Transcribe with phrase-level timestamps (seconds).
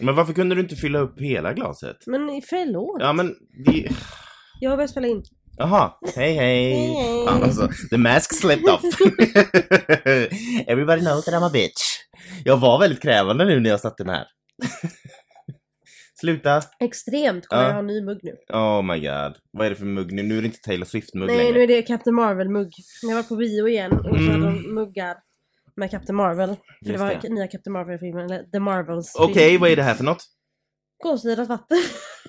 [0.00, 1.96] Men varför kunde du inte fylla upp hela glaset?
[2.06, 2.96] Men förlåt.
[3.00, 3.34] Ja men,
[3.66, 3.88] vi...
[4.60, 5.22] Jag har börjat spela in.
[5.58, 6.72] Jaha, hej hej!
[6.74, 7.26] Hej, hej.
[7.26, 8.82] Fan, alltså, the mask slipped off.
[10.68, 11.82] Everybody knows that I'm a bitch.
[12.44, 14.24] Jag var väldigt krävande nu när jag satte den här.
[16.20, 16.62] Sluta!
[16.80, 17.46] Extremt.
[17.46, 17.66] Kommer Ja.
[17.68, 18.32] jag ha en ny mugg nu?
[18.52, 19.34] Oh my god.
[19.52, 20.22] Vad är det för mugg nu?
[20.22, 21.52] Nu är det inte Taylor Swift-mugg Nej, längre.
[21.52, 22.70] nu är det Captain Marvel-mugg.
[23.02, 24.42] Jag var på bio igen och så Mm.
[24.42, 25.14] hade de muggar
[25.76, 26.56] med Captain Marvel.
[26.86, 27.28] För det var det.
[27.28, 29.14] nya Captain Marvel-filmen, eller The Marvels.
[29.18, 30.24] Okej, vad är det här för något?
[31.02, 31.78] Kolsyrat vatten.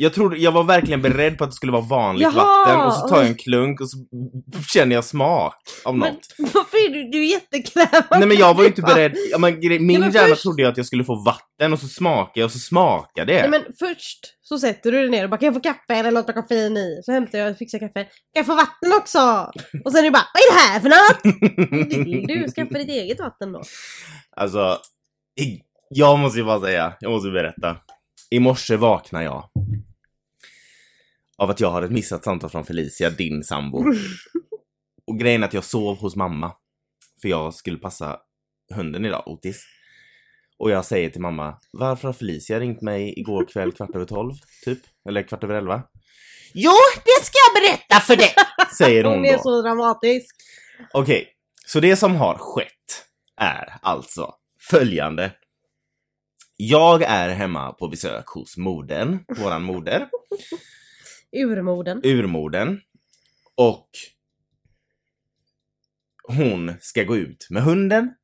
[0.00, 2.34] Jag trodde, jag var verkligen beredd på att det skulle vara vanligt Jaha!
[2.66, 3.96] vatten och så tar jag en klunk och så
[4.72, 6.52] känner jag smak av Men något.
[6.54, 8.18] varför är du, du är jättekrävande?
[8.18, 10.70] Nej men jag var ju inte beredd, ja, men, min men hjärna först- trodde jag
[10.70, 13.40] att jag skulle få vatten och så smakar jag och så smakar det.
[13.40, 16.10] Nej men först så sätter du dig ner och bara kan jag få kaffe eller
[16.10, 17.00] något med koffein i?
[17.04, 18.04] Så hämtar jag och fixar kaffe.
[18.04, 19.18] Kan jag få vatten också?
[19.84, 22.06] Och sen är du bara vad är det här för något?
[22.06, 23.62] Vill du skaffa ditt eget vatten då?
[24.36, 24.78] Alltså,
[25.90, 27.76] jag måste ju bara säga, jag måste berätta.
[28.30, 29.44] I morse vaknade jag
[31.38, 33.84] av att jag har ett missat samtal från Felicia, din sambo.
[35.06, 36.52] Och grejen är att jag sov hos mamma.
[37.22, 38.18] För jag skulle passa
[38.74, 39.64] hunden idag, Otis.
[40.58, 44.32] Och jag säger till mamma, varför har Felicia ringt mig igår kväll kvart över tolv,
[44.64, 44.78] typ?
[45.08, 45.82] Eller kvart över elva?
[46.54, 46.72] Jo,
[47.04, 48.34] det ska jag berätta för dig!
[48.78, 49.42] Säger hon Hon är då.
[49.42, 50.36] så dramatisk.
[50.92, 51.28] Okej,
[51.66, 53.04] så det som har skett
[53.40, 54.34] är alltså
[54.70, 55.32] följande.
[56.56, 60.08] Jag är hemma på besök hos modern, våran moder,
[61.36, 62.00] Urmoden.
[62.04, 62.80] urmodern.
[63.54, 63.88] Och
[66.28, 68.14] hon ska gå ut med hunden.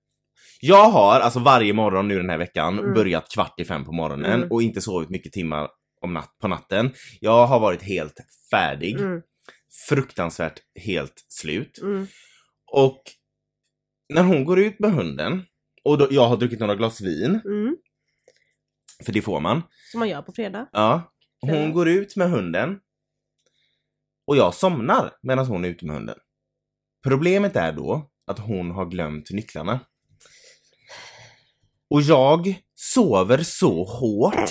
[0.60, 2.94] Jag har alltså varje morgon nu den här veckan Mm.
[2.94, 4.52] börjat kvart i fem på morgonen Mm.
[4.52, 5.68] och inte sovit mycket timmar
[6.00, 6.92] om natt, på natten.
[7.20, 9.22] Jag har varit helt färdig, Mm,
[9.88, 11.78] fruktansvärt helt slut.
[11.82, 12.06] mm.
[12.72, 13.02] Och
[14.08, 15.42] när hon går ut med hunden
[15.84, 17.76] och då, jag har druckit några glas vin, Mm.
[19.04, 19.62] för det får man.
[19.92, 20.68] Som man gör på fredag.
[20.72, 21.12] Ja.
[21.40, 22.80] Hon går ut med hunden
[24.26, 26.16] och jag somnar medan hon är ute med hunden.
[27.02, 29.80] Problemet är då att hon har glömt nycklarna.
[31.90, 34.50] Och jag sover så hårt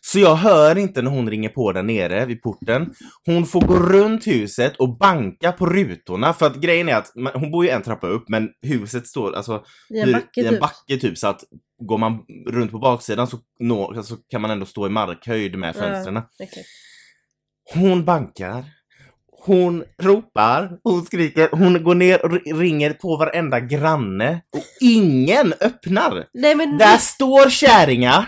[0.00, 2.94] så jag hör inte när hon ringer på där nere vid porten.
[3.26, 7.50] Hon får gå runt huset och banka på rutorna för att grejen är att hon
[7.50, 10.60] bor ju en trappa upp men huset står alltså I en backe i en typ.
[10.60, 11.40] backe typ så att
[11.82, 15.68] går man runt på baksidan så, nå, så kan man ändå stå i markhöjd med
[15.76, 15.80] Ja.
[15.80, 16.16] fönstren.
[16.38, 16.66] Exakt.
[17.74, 18.64] Hon bankar.
[19.46, 26.24] Hon ropar, hon skriker, hon går ner och ringer på varenda granne och ingen öppnar.
[26.34, 28.26] Nej men Där står kärringa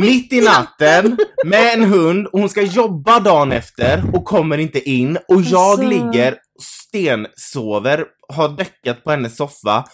[0.00, 1.16] mitt i natten
[1.46, 5.60] med en hund och hon ska jobba dagen efter och kommer inte in och jag
[5.70, 5.88] Alltså.
[5.88, 9.84] ligger stensover, har däckat på hennes soffa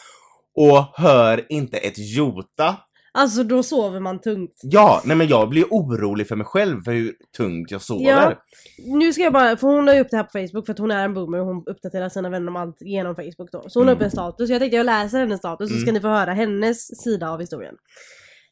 [0.57, 2.77] och hör inte ett jota.
[3.13, 4.61] Alltså då sover man tungt.
[4.63, 8.05] Ja, nej men jag blir orolig för mig själv för hur tungt jag sover.
[8.11, 8.35] Ja.
[8.87, 10.79] Nu ska jag bara, för hon la ju upp det här på Facebook för att
[10.79, 13.65] hon är en boomer och hon uppdaterar sina vänner om allt genom Facebook då.
[13.69, 14.05] Så hon la upp Mm.
[14.05, 15.95] en status, jag tänkte jag läser hennes status så ska Mm.
[15.95, 17.75] ni få höra hennes sida av historien.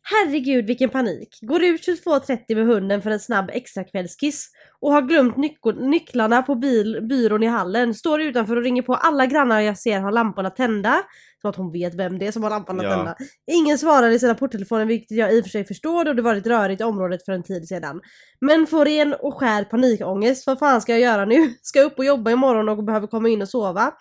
[0.03, 1.39] Herregud vilken panik.
[1.43, 4.49] Går ut 22.30 med hunden för en snabb extrakvällskiss
[4.81, 5.37] och har glömt
[5.81, 7.95] nycklarna på bil, byrån i hallen.
[7.95, 11.03] Står utanför och ringer på alla grannar jag ser har lamporna tända.
[11.43, 12.95] Så att hon vet vem det är som har lamporna Ja.
[12.97, 13.17] tända.
[13.51, 16.47] Ingen svarar i sina porttelefoner vilket jag i och för sig förstår då det varit
[16.47, 18.01] rörigt i området för en tid sedan.
[18.41, 20.47] Men får ren och skär panikångest.
[20.47, 21.55] Vad fan ska jag göra nu?
[21.63, 23.93] Ska jag upp och jobba imorgon och behöver komma in och sova?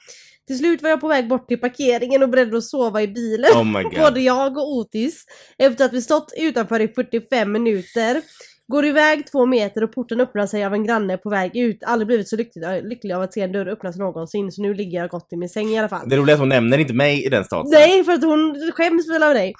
[0.48, 3.52] Till slut var jag på väg bort till parkeringen och beredd att sova i bilen.
[3.52, 3.90] Oh.
[4.00, 5.26] Både jag och Otis,
[5.58, 8.22] efter att vi stått utanför i 45 minuter,
[8.68, 11.84] går iväg två meter och porten öppnar sig av en granne på väg ut.
[11.84, 15.00] Aldrig blivit så lycklig, lycklig av att se en dörr öppnas någonsin, så nu ligger
[15.00, 16.10] jag gott i min säng i alla fall.
[16.10, 17.80] Det roliga är att hon nämner inte mig i den statusen.
[17.80, 19.54] Nej, för att hon skäms väl av dig.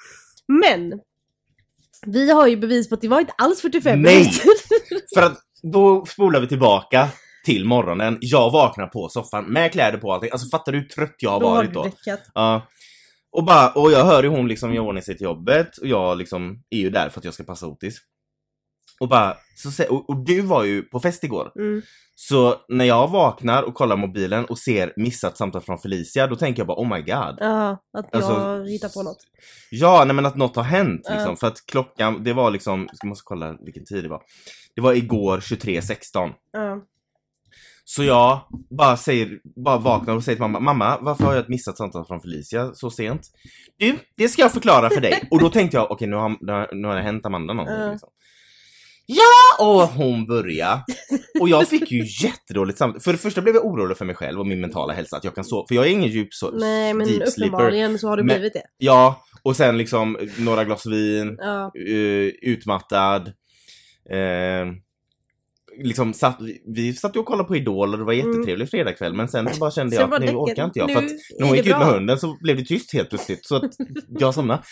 [0.48, 1.00] Men!
[2.06, 4.14] Vi har ju bevis på att det var inte alls 45 Nej.
[4.14, 4.40] minuter.
[5.14, 7.08] För att då spolar vi tillbaka
[7.44, 8.18] till morgonen.
[8.20, 10.30] Jag vaknar på soffan med kläder på och allting.
[10.32, 11.90] Alltså fattar du hur trött jag har Då har varit du då?
[12.34, 12.66] Ja.
[13.30, 16.18] Och, bara, och jag hör ju hon liksom göra ordning sig till jobbet och jag
[16.18, 17.98] liksom är ju där för att jag ska passa Otis.
[19.00, 21.52] Och bara, så, och, och du var ju på fest igår.
[21.58, 21.82] Mm.
[22.14, 26.60] Så när jag vaknar och kollar mobilen och ser missat samtal från Felicia, då tänker
[26.60, 27.36] jag bara oh my god.
[27.38, 29.18] Ja, att jag Alltså, hittar på något.
[29.70, 31.36] Ja, nej men att något har hänt liksom.
[31.36, 34.22] För att klockan, det var liksom, jag måste kolla vilken tid det var.
[34.74, 36.30] Det var igår 23.16.
[36.52, 36.82] Ja.
[37.84, 38.40] Så jag
[38.78, 42.04] bara säger, bara vaknar och säger till mamma, mamma varför har jag ett missat samtal
[42.06, 43.20] från Felicia så sent?
[43.76, 45.22] Du, det ska jag förklara för dig.
[45.30, 47.80] Och då tänkte jag, okej nu, har, nu har- nu har det hänt Amanda någonting
[47.80, 47.90] Ja.
[47.90, 48.08] liksom.
[49.10, 49.64] Ja!
[49.66, 50.84] Och hon började.
[51.40, 53.00] Och jag fick ju jättedåligt samtal.
[53.00, 55.34] För det första blev jag orolig för mig själv och min mentala hälsa, att jag
[55.34, 55.64] kan sova.
[55.68, 58.52] För jag är ingen djup så, Nej men deep uppenbarligen så har du Men- blivit
[58.52, 58.62] det.
[58.78, 61.72] Ja, Och sen liksom några glas vin, Ja.
[61.88, 61.94] eh,
[62.42, 63.26] utmattad.
[64.10, 64.66] Eh,
[65.84, 66.38] liksom satt,
[66.74, 68.30] vi satt ju och kollade på Idol och det var Mm.
[68.32, 71.10] jättetrevlig fredagkväll men sen bara kände jag att nu orkar inte jag nu för att
[71.38, 73.70] när hon gick ut med hunden så blev det tyst helt plötsligt så att
[74.08, 74.62] jag somnade.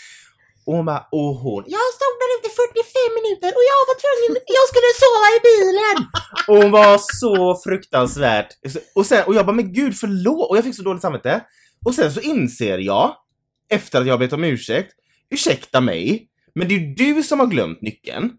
[0.66, 3.96] Och hon bara, åh hon, jag stod där ute i 45 minuter och jag var
[4.04, 5.96] tvungen, jag skulle sova i bilen!
[6.48, 8.48] Och hon var så fruktansvärt,
[8.94, 10.50] och, sen, och jag bara, men gud förlåt!
[10.50, 11.40] Och jag fick så dåligt samvete.
[11.86, 13.16] Och sen så inser jag,
[13.70, 14.92] efter att jag bett om ursäkt,
[15.30, 18.30] ursäkta mig, men det är ju du som har glömt nyckeln.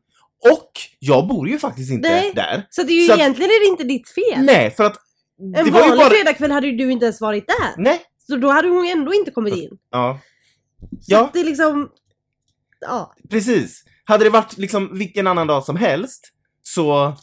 [0.54, 2.32] Och jag bor ju faktiskt inte Nej.
[2.36, 2.68] där.
[2.70, 4.46] Så det är ju Så att- egentligen är det inte ditt fel.
[4.46, 4.98] Nej, för att
[5.42, 6.10] En det var ju vanlig bara...
[6.10, 7.74] fredagkväll hade ju du inte ens varit där.
[7.84, 8.02] Nej.
[8.28, 9.70] Så då hade hon ju ändå inte kommit in.
[9.92, 10.20] Ja,
[10.80, 11.22] Så Ja.
[11.26, 11.90] att det är liksom...
[12.80, 13.14] Ja.
[13.30, 13.84] precis.
[14.06, 16.22] Hade det varit liksom vilken annan dag som helst
[16.64, 17.16] så...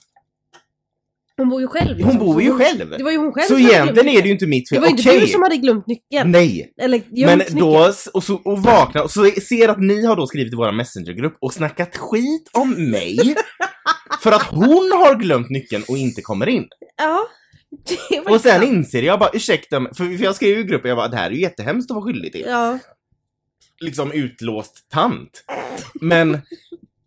[1.36, 1.88] Hon bor ju själv.
[1.88, 2.18] Hon liksom.
[2.18, 2.90] bor Så ju själv.
[2.98, 4.68] Det var ju hon själv Så som hade egentligen glömt är det ju inte mitt
[4.70, 4.80] Det fel.
[4.80, 5.20] var ju inte Okej.
[5.20, 6.30] du som hade glömt nyckeln.
[6.30, 6.72] Nej.
[6.82, 7.58] Eller gömt Men nyckeln.
[7.58, 10.72] då, och, så, och vakna och så ser att ni har då skrivit i vår
[10.72, 13.34] messengergrupp och snackat skit om mig
[14.22, 16.64] för att hon har glömt nyckeln och inte kommer in.
[16.96, 17.26] Ja.
[18.10, 20.64] Det var Och sen inser jag bara, ursäkta mig, för, för jag skrev ju i
[20.64, 22.44] gruppen, jag bara, det här är ju jättehemskt att vara skyldig till.
[22.48, 22.78] Ja.
[23.80, 25.44] Liksom utlåst tant.
[26.00, 26.40] Men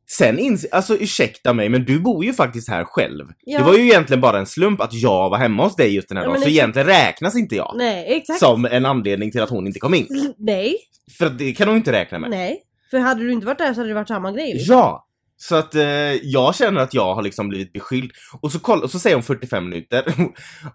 [0.10, 3.26] sen inser, alltså ursäkta mig, men du bor ju faktiskt här själv.
[3.46, 3.60] Ja.
[3.60, 6.18] Det var ju egentligen bara en slump att jag var hemma hos dig just den
[6.18, 7.74] här Ja, dagen, så egentligen räknas inte jag.
[7.78, 8.40] Nej, exakt.
[8.40, 10.34] Som en anledning till att hon inte kom in.
[10.38, 10.78] Nej.
[11.18, 12.30] För det kan hon inte räkna med.
[12.30, 12.64] Nej.
[12.92, 14.66] För hade du inte varit där så hade det varit samma grej.
[14.68, 15.04] Ja!
[15.40, 15.84] Så att eh,
[16.24, 18.12] jag känner att jag har liksom blivit beskylld.
[18.42, 20.04] Och så, koll, och så säger hon 45 minuter.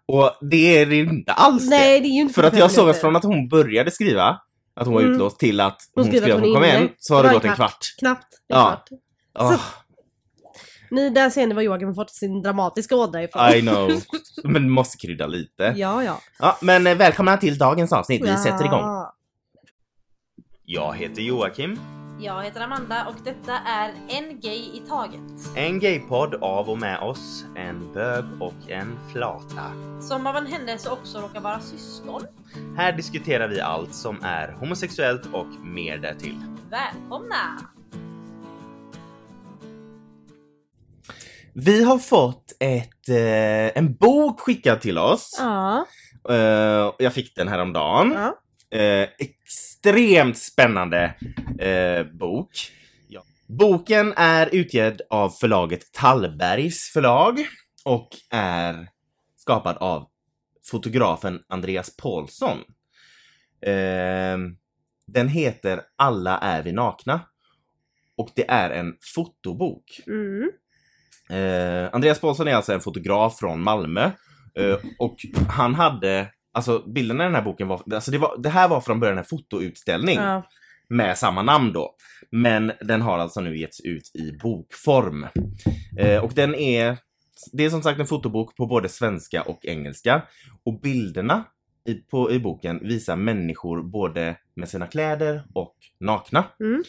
[0.06, 2.34] och det är det inte alls Nej, det är ju inte det.
[2.34, 4.38] För att 45 jag såg att från att hon började skriva
[4.74, 5.12] att hon var Mm.
[5.12, 6.88] utlåst till att hon, skriver skrev att hon kom inne.
[6.98, 7.78] så har Det gått en kvart.
[7.98, 8.26] Knappt.
[8.48, 8.64] En Ja.
[8.70, 8.88] kvart.
[9.38, 9.60] Åh,
[10.90, 13.48] Ni, där ser ni var Joakim har fått sin dramatiska ådra ifrån.
[13.54, 13.90] I know.
[14.44, 15.74] Men måste krydda lite.
[15.76, 16.20] Ja, ja.
[16.38, 18.22] Ja, men eh, välkomna till dagens avsnitt.
[18.24, 18.36] Vi ja.
[18.36, 19.06] sätter igång.
[20.64, 21.78] Jag heter Joakim.
[22.24, 25.56] Jag heter Amanda och detta är En Gay i Taget.
[25.56, 29.72] En gaypodd av och med oss, en bög och en flata.
[30.00, 32.22] Som av en händelse också råkar vara syskon.
[32.76, 36.38] Här diskuterar vi allt som är homosexuellt och mer därtill.
[36.70, 37.60] Välkomna!
[41.54, 45.36] Vi har fått ett, eh, en bok skickad till oss.
[45.40, 45.86] Ja.
[46.28, 48.12] Eh, jag fick den häromdagen.
[48.12, 48.38] ja.
[48.78, 49.08] Eh,
[49.82, 51.14] extremt spännande
[51.58, 52.72] eh, bok.
[53.08, 53.22] Ja.
[53.48, 57.46] Boken är utgedd av förlaget Tallbergs förlag
[57.84, 58.88] och är
[59.36, 60.08] skapad av
[60.70, 62.58] fotografen Andreas Paulsson.
[63.66, 64.38] Eh,
[65.06, 67.20] den heter Alla är vi nakna
[68.16, 70.00] och det är en fotobok.
[70.06, 70.50] Mm.
[71.30, 74.10] Eh, Andreas Paulsson är alltså en fotograf från Malmö
[74.58, 75.16] eh, och
[75.48, 78.80] han hade, alltså bilderna i den här boken var, alltså det, var, det här var
[78.80, 80.42] från början en fotoutställning Ja.
[80.88, 81.94] med samma namn då.
[82.30, 85.26] Men den har alltså nu getts ut i bokform.
[85.98, 86.96] Eh, och den är,
[87.52, 90.22] det är som sagt en fotobok på både svenska och engelska.
[90.64, 91.44] Och bilderna
[91.88, 96.44] i, på, i boken visar människor både med sina kläder och nakna.
[96.60, 96.82] Mm.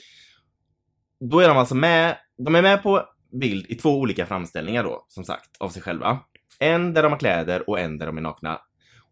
[1.20, 5.06] Då är de alltså med, de är med på bild i två olika framställningar då,
[5.08, 6.20] som sagt, av sig själva.
[6.60, 8.60] En där de har kläder och en där de är nakna.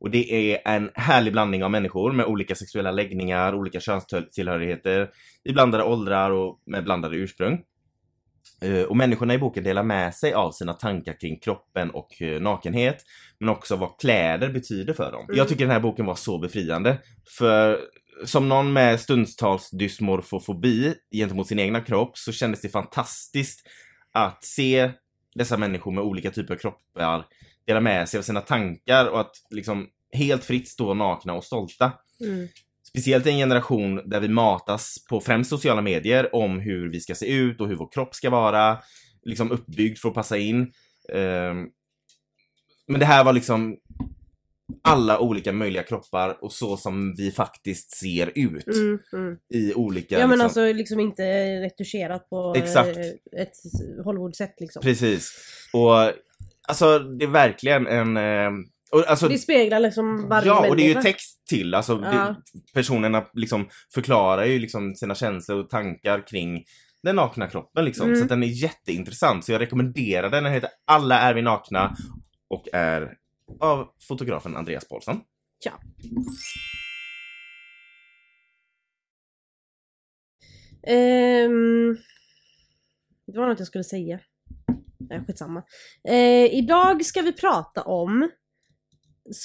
[0.02, 5.10] Och det är en härlig blandning av människor med olika sexuella läggningar, olika könstillhörigheter,
[5.44, 7.62] i blandade åldrar och med blandade ursprung.
[8.62, 12.42] Eh, Och människorna i boken delar med sig av sina tankar kring kroppen och eh,
[12.42, 13.04] nakenhet,
[13.40, 15.24] men också vad kläder betyder för dem.
[15.24, 15.38] Mm.
[15.38, 16.98] Jag tycker den här boken var så befriande,
[17.38, 17.80] för
[18.26, 23.68] som någon med stundstals dysmorfofobi gentemot sin egna kropp så kändes det fantastiskt
[24.12, 24.92] att se
[25.36, 27.26] dessa människor med olika typer av kroppar
[27.66, 31.92] dela med sig av sina tankar och att liksom helt fritt stå nakna och stolta.
[32.24, 32.48] Mm.
[32.88, 37.16] Speciellt i en generation där vi matas på främst sociala medier om hur vi ska
[37.16, 38.78] se ut och hur vår kropp ska vara
[39.24, 40.72] liksom uppbyggd för att passa in.
[41.14, 41.68] Ehm,
[42.88, 43.78] Men det här var liksom
[44.84, 49.00] alla olika möjliga kroppar och så som vi faktiskt ser ut Mm.
[49.14, 49.38] Mm.
[49.54, 50.16] i olika...
[50.20, 51.24] Ja men liksom, alltså liksom inte
[51.62, 52.98] retuscherat på Exakt.
[52.98, 53.54] eh, ett
[54.06, 54.82] Hollywood-sätt liksom.
[54.82, 55.32] Precis.
[55.74, 56.12] Och
[56.68, 58.18] alltså det är verkligen en...
[58.92, 61.74] Och, alltså, Det speglar liksom varje ja, och det är ju text till.
[61.74, 62.10] Alltså, Ja.
[62.54, 66.64] det, personerna liksom förklarar ju liksom sina känslor och tankar kring
[67.04, 68.08] den nakna kroppen liksom.
[68.08, 68.20] Mm.
[68.22, 69.46] Så den är jätteintressant.
[69.46, 70.44] Så jag rekommenderar den.
[70.44, 71.96] Den heter Alla är vi nakna
[72.50, 73.14] och är
[73.60, 75.20] av fotografen Andreas Paulsson.
[75.66, 75.72] Ja.
[80.88, 81.98] Ehm,
[83.28, 84.20] det var något jag skulle säga.
[85.00, 85.64] Nej, skitsamma.
[86.08, 88.30] Eh, idag ska vi prata om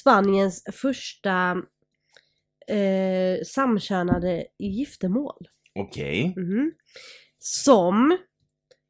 [0.00, 1.56] Spaniens första
[2.68, 5.48] eh, samkönade giftermål.
[5.78, 6.34] Okej.
[6.36, 6.72] Mhm.
[7.38, 8.18] Som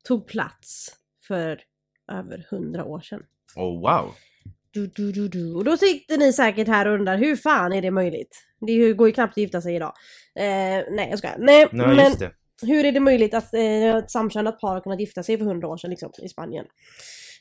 [0.04, 0.88] tog plats
[1.28, 1.60] för
[2.12, 3.22] över hundra år sedan.
[3.56, 4.14] Oh wow.
[4.70, 5.54] Du, du, du, du.
[5.54, 8.36] Och då sitter ni säkert här och undrar hur fan är det möjligt?
[8.60, 9.92] Det går ju knappt att gifta sig idag.
[10.34, 11.36] Eh, nej jag skojar.
[11.38, 12.32] Nej, Nej, men just det.
[12.62, 15.68] hur är det möjligt att eh, ett samkönat par har kunnat gifta sig för hundra
[15.68, 16.66] år sedan liksom, i Spanien?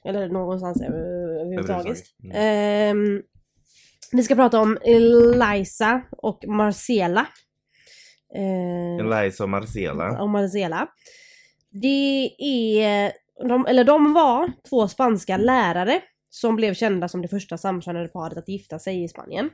[0.06, 1.98] Eller någonstans eh, överhuvudtaget.
[2.24, 2.36] Mm.
[2.36, 3.22] Ehm,
[4.12, 7.28] vi ska prata om Eliza och Marcela.
[8.36, 10.22] Eh, Eliza och Marcela.
[10.22, 10.88] om Marcela.
[11.72, 13.12] Det är,
[13.48, 18.38] de, eller de var två spanska lärare som blev kända som det första samkönade paret
[18.38, 19.50] att gifta sig i Spanien.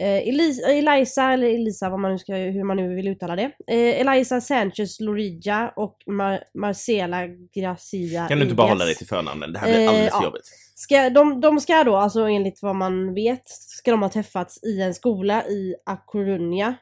[0.00, 3.50] Eh, Elisa, Eliza, eller Elisa vad man nu ska, hur man nu vill uttala det.
[3.66, 9.06] Eh, Eliza Sanchez Lorilla och Mar- Marcela Gracia Kan du inte bara hålla dig till
[9.06, 9.52] förnamnen?
[9.52, 10.24] Det här blir Eh, alldeles ja.
[10.24, 10.46] jobbigt.
[10.74, 14.82] Ska, de, de ska då, alltså enligt vad man vet, ska de ha träffats i
[14.82, 16.74] en skola i A Coruña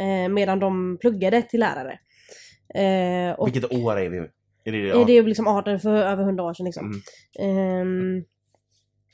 [0.00, 1.98] eh, medan de pluggade till lärare.
[2.74, 4.16] Eh, och Vilket år är vi?
[4.64, 5.04] Är det, eh, ja.
[5.06, 7.02] det är liksom 18 för över 100 år sedan liksom.
[7.38, 8.24] Mm.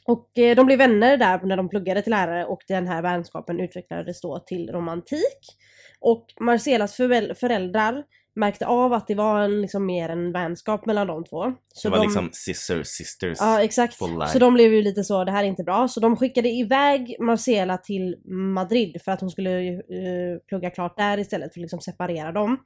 [0.06, 3.60] Och eh, de blev vänner där när de pluggade till lärare och den här vänskapen
[3.60, 5.38] utvecklades då till romantik.
[6.00, 6.96] Och Marcelas
[7.40, 8.04] föräldrar
[8.36, 11.44] märkte av att det var en, liksom mer en vänskap mellan de två.
[11.82, 13.38] det var liksom sister sisters.
[13.40, 13.96] Ja exakt.
[14.32, 15.88] Så de blev ju lite så, det här är inte bra.
[15.88, 18.16] Så de skickade iväg Marcela till
[18.54, 22.58] Madrid för att hon skulle uh, plugga klart där istället för att liksom separera dem.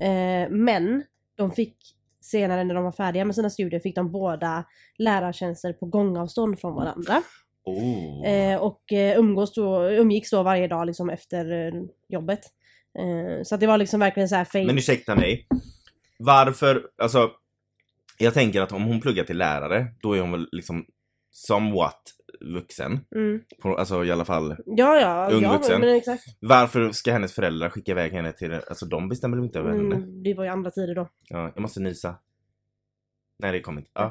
[0.00, 1.04] Eh, men
[1.36, 1.76] de fick
[2.22, 4.64] senare när de var färdiga med sina studier fick de båda
[4.98, 7.22] lärartjänster på gångavstånd från varandra.
[7.64, 8.26] Oh.
[8.26, 12.40] Eh, och eh, umgås då, umgicks då varje dag liksom efter eh, jobbet.
[12.98, 14.66] Eh, så att det var liksom verkligen så här fake.
[14.66, 15.46] Men ursäkta mig.
[16.18, 17.30] Varför, alltså.
[18.18, 20.84] Jag tänker att om hon pluggar till lärare, då är hon väl liksom
[21.30, 22.02] somewhat
[22.54, 23.00] vuxen.
[23.14, 23.40] Mm.
[23.62, 24.56] På, alltså i alla fall.
[24.66, 25.80] Ja ja, Ung ja vuxen.
[25.80, 26.22] men exakt.
[26.40, 29.96] Varför ska hennes föräldrar skicka iväg henne till, alltså de bestämmer väl inte över henne?
[29.96, 31.08] Mm, det var ju andra tider då.
[31.28, 32.16] Ja, jag måste nysa.
[33.38, 33.90] Nej det kom inte.
[33.94, 34.04] Ja.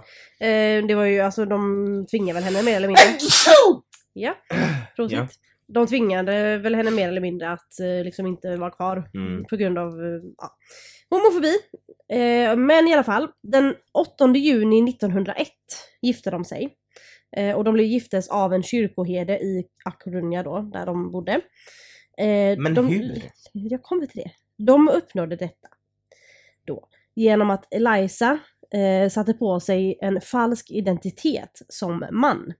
[0.47, 3.03] Eh, det var ju alltså de tvingade väl henne mer eller mindre.
[4.13, 4.33] Ja,
[4.95, 5.17] prosit.
[5.17, 5.27] Ja.
[5.67, 9.45] De tvingade väl henne mer eller mindre att eh, liksom inte vara kvar Mm.
[9.45, 10.49] på grund av eh, ja,
[11.09, 11.53] homofobi.
[12.09, 15.47] Eh, men i alla fall, den 8 juni 1901
[16.01, 16.75] gifte de sig.
[17.37, 21.31] Eh, och de blev giftes av en kyrkoherde i A Coruña då, där de bodde.
[22.17, 23.21] Eh, Men de, hur?
[23.53, 24.31] Jag kommer till det.
[24.57, 25.67] De uppnådde detta
[26.65, 28.39] då genom att Eliza
[28.73, 32.53] eh, satte på sig en falsk identitet som man.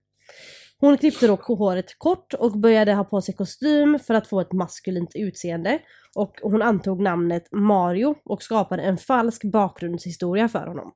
[0.78, 4.52] Hon klippte då håret kort och började ha på sig kostym för att få ett
[4.52, 5.78] maskulint utseende.
[6.14, 10.92] Och hon antog namnet Mario och skapade en falsk bakgrundshistoria för honom.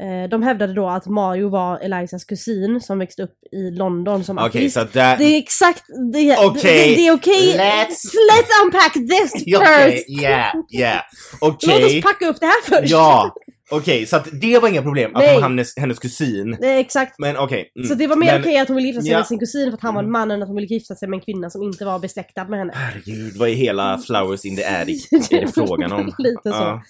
[0.00, 4.38] Eh, de hävdade då att Mario var Elizas kusin som växte upp i London som
[4.38, 4.74] Okej, ateist.
[4.74, 5.16] så där...
[5.18, 7.54] Det är exakt, det, Okej, det, det är okej.
[7.58, 10.22] let's- let's unpack this first!
[10.22, 11.00] yeah, yeah.
[11.40, 11.84] Låt Okej.
[11.98, 12.90] oss packa upp det här först!
[12.92, 13.34] Ja,
[13.70, 15.32] okej, så att det var inga problem att Nej.
[15.32, 16.54] hon var hennes, hennes kusin.
[16.62, 17.14] Är exakt.
[17.18, 17.72] Men okej.
[17.76, 17.88] mm.
[17.88, 19.18] Så det var mer okej att hon ville gifta sig Ja.
[19.18, 20.12] med sin kusin för att han var en Mm.
[20.12, 22.58] man än att hon ville gifta sig med en kvinna som inte var besläktad med
[22.58, 22.72] henne.
[22.76, 26.14] Herregud, vad är hela Flowers in the attic är det frågan om?
[26.18, 26.50] Lite så.
[26.50, 26.82] Ja.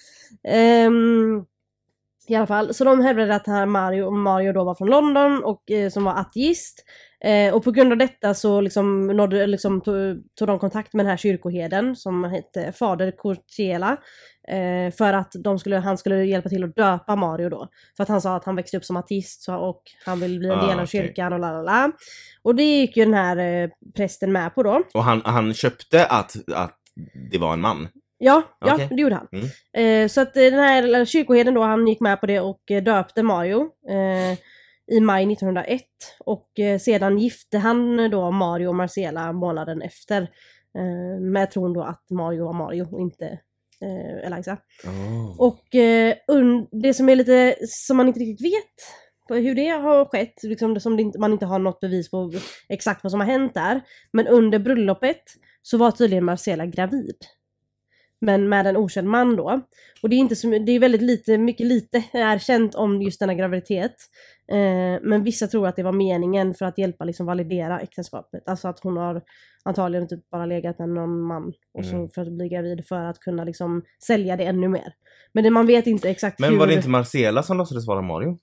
[0.47, 1.43] Ehm,
[2.27, 5.71] I alla fall, så de hävdade att här Mario, Mario då var från London och
[5.71, 6.85] eh, som var ateist.
[7.23, 9.95] Eh, och på grund av detta så liksom, nådde, liksom, tog,
[10.39, 13.97] tog de kontakt med den här kyrkoherden som hette Fader Cortela.
[14.47, 17.67] Eh, för att de skulle, han skulle hjälpa till att döpa Mario då.
[17.97, 20.59] För att han sa att han växte upp som ateist och han vill bli en
[20.59, 21.01] Ah, del av okej.
[21.01, 21.91] kyrkan och la la la.
[22.41, 24.83] Och det gick ju den här eh, prästen med på då.
[24.93, 26.77] Och han, han köpte att, att
[27.31, 27.87] det var en man.
[28.23, 28.87] Ja, ja Okej.
[28.89, 29.27] det gjorde han.
[29.31, 30.03] Mm.
[30.03, 32.83] Eh, så att eh, den här kyrkoherden då, han gick med på det och eh,
[32.83, 33.69] döpte Mario
[34.91, 35.81] i maj 1901.
[36.19, 36.49] Och
[36.81, 40.27] sedan gifte han då Mario och Marcela månaden efter.
[41.19, 43.39] Med tron då att Mario var Mario och inte
[43.81, 44.57] eh, Eliza.
[45.37, 46.15] Och eh,
[46.71, 48.75] det som är lite, som man inte riktigt vet
[49.29, 52.31] hur det har skett, liksom det som det man inte har något bevis på
[52.69, 53.81] exakt vad som har hänt där.
[54.13, 55.23] Men under bröllopet
[55.61, 57.15] så var tydligen Marcela gravid.
[58.21, 59.61] Men med en okänd man då.
[60.03, 63.19] Och det är, inte så, det är väldigt lite, mycket lite är känt om just
[63.19, 63.95] denna graviditet.
[64.51, 68.47] Eh, men vissa tror att det var meningen för att hjälpa liksom validera äktenskapet.
[68.49, 69.21] Alltså att hon har
[69.63, 72.09] antagligen typ bara legat med någon man och så Mm.
[72.09, 74.93] för att bli gravid för att kunna liksom sälja det ännu mer.
[75.33, 76.49] Men det, man vet inte exakt hur...
[76.49, 78.37] Men var det inte Marcela som låtsades vara Mario?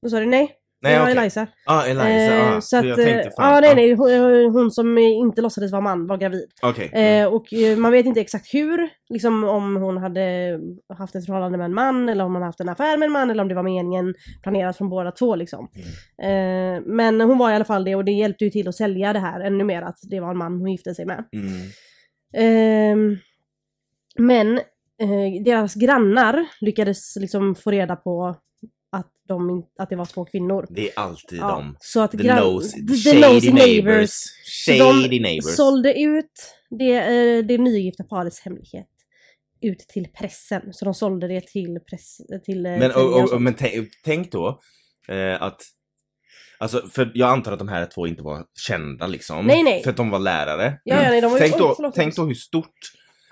[0.00, 0.26] Vad sa du?
[0.26, 0.56] Nej?
[0.82, 1.18] Nej, var okej.
[1.18, 1.46] Eliza.
[1.66, 2.36] Ja, Eliza.
[2.36, 3.54] Eh, ah, så att, jag eh, tänkte fan.
[3.54, 3.92] ja, nej, ah, nej.
[3.92, 6.50] Hon, hon som inte låtsades vara man var gravid.
[6.62, 6.90] Okej.
[6.92, 7.22] Mm.
[7.22, 10.58] Eh, och eh, man vet inte exakt hur, liksom om hon hade
[10.98, 13.30] haft ett förhållande med en man eller om hon haft en affär med en man
[13.30, 15.68] eller om det var meningen planerat från båda två liksom.
[16.22, 19.12] Eh, men hon var i alla fall det och det hjälpte ju till att sälja
[19.12, 21.24] det här ännu mer att det var en man hon gifte sig med.
[21.32, 21.52] Mm.
[22.36, 23.16] Ehm,
[24.18, 24.58] men
[25.02, 28.36] eh, deras grannar lyckades liksom få reda på
[28.92, 30.66] att, de, att det var två kvinnor.
[30.70, 31.76] Det är alltid Ja, dem.
[31.80, 34.10] så att The, nose, the- the shady nosy neighbors.
[34.66, 35.56] Shady de neighbors.
[35.56, 38.86] sålde ut det, eh, det nygifta parets hemlighet
[39.60, 40.62] ut till pressen.
[40.72, 43.54] Så de sålde det till press, till eh, Men, och, och och, men
[44.04, 44.60] tänk, då
[45.08, 45.62] eh, att
[46.58, 49.46] Alltså för jag antar att de här två inte var kända liksom.
[49.46, 49.82] Nej, nej.
[49.82, 50.80] För att de var lärare.
[50.84, 51.94] Ja, ja, nej, de var ju- tänk, oj, då, förlåt.
[51.94, 52.74] tänk då hur stort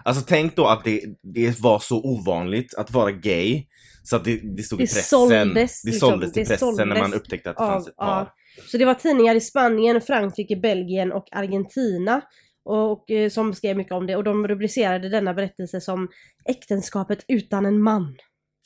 [0.05, 1.00] Alltså tänk då att det,
[1.35, 3.64] det var så ovanligt att vara gay
[4.11, 5.02] Så att det, det stod Det i pressen.
[5.02, 7.88] såldes, det liksom, såldes till det pressen när man såldes upptäckte att det av- fanns
[7.88, 8.07] ett par.
[8.07, 8.35] ja.
[8.67, 12.21] Så det var tidningar i Spanien, Frankrike, Belgien och Argentina.
[12.64, 16.09] Och, eh, som skrev mycket om det och de rubricerade denna berättelse som
[16.45, 18.17] Äktenskapet utan en man.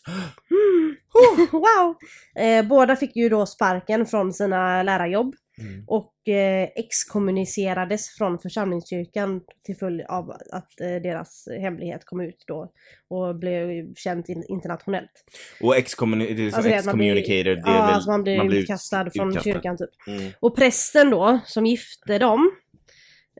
[0.51, 0.97] Mm.
[1.53, 1.95] wow!
[2.45, 5.84] Eh, båda fick ju då sparken från sina lärarjobb Mm.
[5.87, 12.73] och eh, exkommunicerades från församlingskyrkan till följd av att eh, deras hemlighet kom ut då
[13.08, 15.25] och blev känt in, internationellt.
[15.61, 17.94] Och excommunicated, liksom Alltså excommunicated, det är ja, väl...
[17.94, 19.52] alltså man blir man blir utkastad från utkastad.
[19.52, 19.90] kyrkan typ.
[20.06, 20.32] Mm.
[20.40, 22.50] Och prästen då, som gifte dem,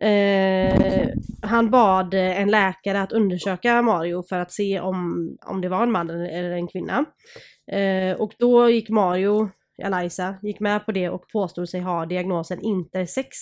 [0.00, 1.09] eh,
[1.42, 5.92] han bad en läkare att undersöka Mario för att se om, om det var en
[5.92, 7.04] man eller eller en kvinna.
[7.73, 9.50] Eh, och då gick Mario,
[9.83, 13.37] Eliza, gick med på det och påstod sig ha diagnosen intersex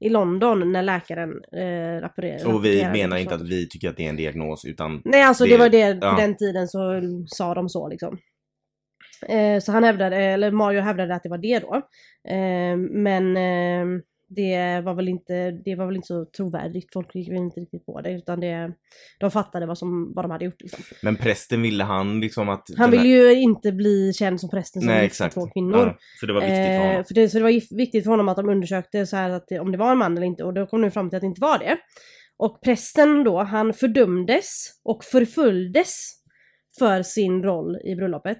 [0.00, 2.44] i London när läkaren eh, rapporterade.
[2.44, 5.22] Och vi rapporterade menar inte att vi tycker att det är en diagnos utan Nej
[5.22, 6.16] alltså det, Det- var det, på ja.
[6.16, 8.18] den tiden så sa de så liksom.
[9.28, 11.74] Eh, så han hävdade, eller Mario hävdade att det var det då.
[12.32, 17.28] Eh, men eh, det var väl inte, det var väl inte så trovärdigt, folk gick
[17.28, 18.72] väl inte riktigt på det utan det,
[19.20, 20.84] de fattade vad, som, vad de hade gjort liksom.
[21.02, 22.68] Men prästen ville han liksom att...
[22.76, 25.78] Han ville här- ju inte bli känd som prästen som gifte två kvinnor.
[25.78, 27.04] Ja, så det var viktigt för Eh, honom.
[27.04, 29.72] för det, så det var viktigt för honom att de undersökte så här att om
[29.72, 31.40] det var en man eller inte och då kom de fram till att det inte
[31.40, 31.76] var det.
[32.36, 36.14] Och prästen då, han fördömdes och förföljdes
[36.78, 38.38] för sin roll i bröllopet.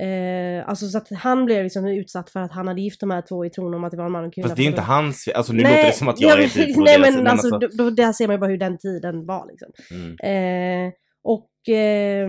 [0.00, 3.22] Eh, alltså så att han blev liksom utsatt för att han hade gift de här
[3.22, 4.48] två i tron om att det var en man och kvinna.
[4.48, 5.28] Fast det är inte hans.
[5.34, 7.76] Alltså nu Nej, låter det som att jag ja, är typ Nej men alltså, alltså
[7.76, 9.68] då, där ser man ju bara hur den tiden var liksom.
[9.90, 10.86] mm.
[10.86, 10.92] Eh,
[11.24, 12.28] och eh,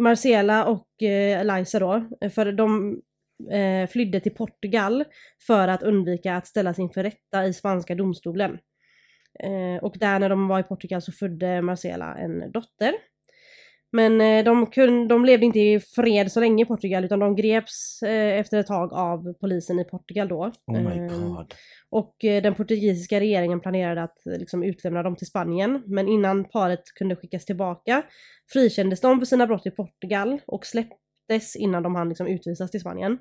[0.00, 3.00] Marcela och eh, Eliza då, för de
[3.52, 5.04] eh, flydde till Portugal
[5.46, 8.58] för att undvika att ställas inför rätta i spanska domstolen.
[9.44, 12.94] Eh, och där när de var i Portugal så födde Marcela en dotter.
[13.92, 17.36] Men eh, de, kun, de levde inte i fred så länge i Portugal utan de
[17.36, 20.52] greps eh, efter ett tag av polisen i Portugal då.
[20.66, 21.54] Oh my Eh, god.
[21.90, 25.82] och eh, den portugisiska regeringen planerade att liksom, utlämna dem till Spanien.
[25.86, 28.02] Men innan paret kunde skickas tillbaka
[28.52, 32.80] frikändes de för sina brott i Portugal och släpptes innan de hann liksom, utvisas till
[32.80, 33.18] Spanien.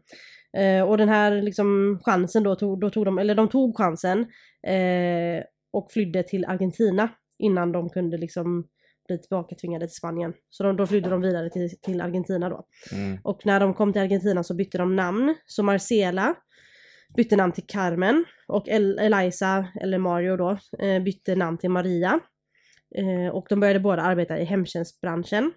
[0.88, 4.20] Och den här liksom, chansen då, tog, då tog de, eller de tog chansen
[4.68, 8.68] eh, och flydde till Argentina innan de kunde liksom
[9.08, 10.34] bli tillbaka tvingade till Spanien.
[10.50, 12.66] Så de, då flydde de vidare till, till Argentina då.
[12.92, 13.18] Mm.
[13.24, 15.36] Och när de kom till Argentina så bytte de namn.
[15.46, 16.36] Så Marcela
[17.16, 22.20] bytte namn till Carmen och El- Eliza, eller Mario då, eh, bytte namn till Maria.
[22.98, 25.52] Eh, och de började båda arbeta i hemtjänstbranschen.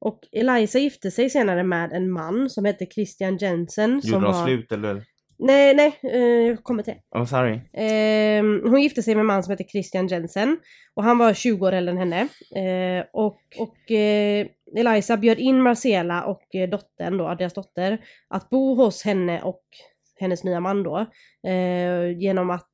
[0.00, 4.02] Och Eliza gifte sig senare med en man som hette Christian Jensen.
[4.02, 4.46] Som Gjorde de var...
[4.46, 5.04] slut eller?
[5.38, 7.18] Nej, nej, eh, jag kommer till det.
[7.18, 7.60] Oh sorry.
[7.72, 10.58] Ehm, hon gifte sig med en man som heter Christian Jensen
[10.94, 12.20] och han var 20 år äldre än henne.
[12.56, 18.74] Eh, och och eh, Eliza bjöd in Marcela och dottern då, deras dotter, att bo
[18.74, 19.64] hos henne och
[20.20, 21.06] hennes nya man då.
[22.16, 22.70] Genom att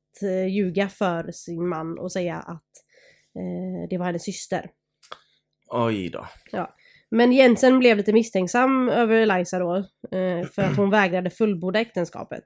[0.49, 2.71] ljuga för sin man och säga att
[3.89, 4.69] det var hennes syster.
[5.67, 6.25] Oj då.
[7.11, 9.75] Men Jensen blev lite misstänksam över Eliza då,
[10.11, 12.43] eh, för att hon vägrade fullborda äktenskapet.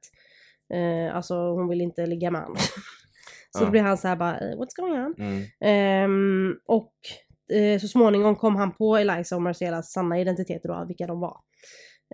[0.74, 2.58] Eh, alltså hon ville inte ligga med honom.
[3.52, 3.66] Så Ja.
[3.66, 5.16] då blev han så här bara, eh, what's going on?
[5.20, 5.44] Mm.
[5.62, 6.94] Ehm, och
[7.58, 11.38] eh, så småningom kom han på Eliza och Marcelas sanna identiteter då, vilka de var.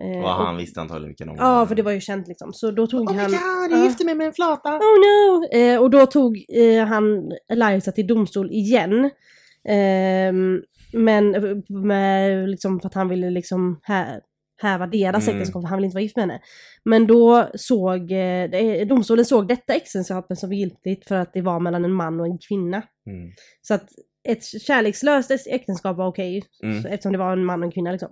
[0.02, 1.46] Eh, Och han och- visste antagligen vilka de var.
[1.46, 2.54] Ja, för det var ju känt liksom.
[2.54, 3.32] Så då tog Oh my han...
[3.32, 3.68] god, Ja.
[3.78, 4.70] jag gifte mig med en flata!
[4.70, 5.46] Oh no!
[5.58, 9.10] Eh, och då tog eh, han Eliza till domstol igen.
[10.94, 11.36] Men
[11.70, 14.20] med, liksom, för att han ville liksom hä
[14.62, 15.36] häva deras Mm.
[15.38, 16.40] äktenskap, för han ville inte vara gift med henne.
[16.86, 21.86] Men då såg eh, domstolen såg detta äktenskapet som giltigt för att det var mellan
[21.86, 22.78] en man och en kvinna.
[23.08, 23.32] Mm.
[23.62, 23.90] Så att
[24.30, 26.86] ett kärlekslöst äktenskap var okej, Mm.
[26.86, 28.10] eftersom det var en man och en kvinna liksom.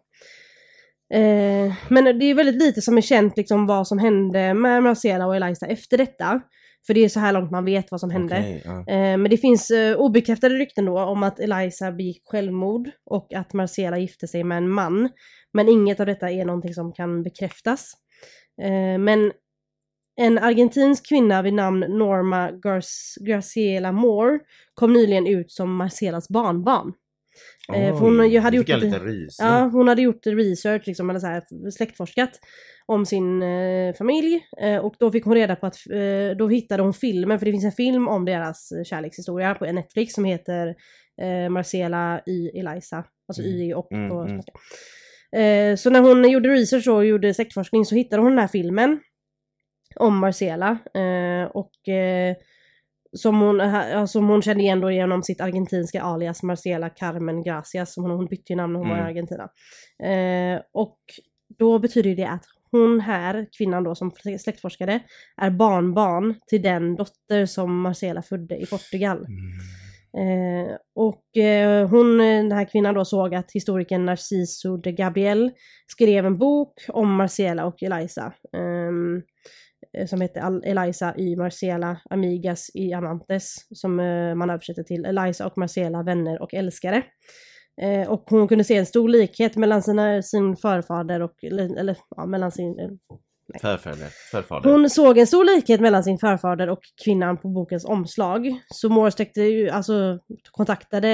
[1.13, 5.25] Eh, men det är väldigt lite som är känt liksom vad som hände med Marcela
[5.27, 6.41] och Eliza efter detta.
[6.87, 8.35] För det är så här långt man vet vad som hände.
[8.39, 8.79] Okej, ja.
[8.79, 13.53] Eh, men det finns eh, obekräftade rykten då om att Eliza begick självmord och att
[13.53, 15.09] Marcela gifte sig med en man.
[15.53, 17.93] Men inget av detta är någonting som kan bekräftas.
[18.61, 19.31] Eh, men
[20.21, 24.39] en argentinsk kvinna vid namn Norma Gar- Graciela Moore
[24.73, 26.93] kom nyligen ut som Marcelas barnbarn.
[27.73, 29.37] Eh, för hon hade gjort lite- lite rys.
[29.39, 32.39] Ja, hon hade gjort research, liksom, eller så här, släktforskat
[32.85, 34.39] om sin eh, familj.
[34.61, 37.51] Eh, och då fick hon reda på att, eh, då hittade hon filmen, för det
[37.51, 40.75] finns en film om deras eh, kärlekshistoria på Netflix som heter
[41.21, 42.49] eh, Marcela Y.
[42.59, 43.03] Eliza.
[43.27, 43.53] Alltså Mm.
[43.61, 44.41] Y och Mm, på mm.
[45.35, 48.99] Eh, så när hon gjorde research och gjorde släktforskning så hittade hon den här filmen
[49.95, 50.77] om Marcela.
[51.53, 51.71] Och
[53.17, 57.93] som hon, ja, som hon kände igen då genom sitt argentinska alias Marcela Carmen Gracias.
[57.93, 59.09] Som hon, hon bytte ju namn när hon var i Mm.
[59.09, 59.49] Argentina.
[60.03, 60.99] Eh, och
[61.59, 64.99] då betyder det att hon här, kvinnan då som släktforskare,
[65.37, 69.17] är barnbarn till den dotter som Marcela födde i Portugal.
[69.17, 69.59] Mm.
[70.17, 75.51] Eh, och eh, hon, eh, den här kvinnan då såg att historikern Narciso de Gabriel
[75.87, 78.33] skrev en bok om Marcela och Eliza.
[78.53, 79.21] eh,
[80.07, 83.55] som hette Al- Eliza y Marcela Amigas y Amantes.
[83.71, 87.03] Som eh, man översätter till Eliza och Marcela vänner och älskare.
[87.81, 92.25] Eh, och hon kunde se en stor likhet mellan sina, sin förfader och, eller, ja,
[92.25, 92.89] mellan sin, eh,
[93.61, 94.07] Förfäder.
[94.31, 94.71] Förfader.
[94.71, 98.59] hon såg en stor likhet mellan sin förfader och kvinnan på bokens omslag.
[98.73, 100.19] Så Moore sträckte ju, alltså
[100.51, 101.07] kontaktade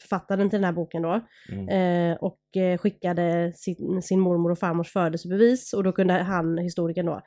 [0.00, 1.20] författaren till den här boken då.
[1.52, 1.68] Mm.
[1.68, 5.72] Eh, och eh, skickade sin, sin mormor och farmors födelsebevis.
[5.72, 7.20] Och då kunde han, historikern då,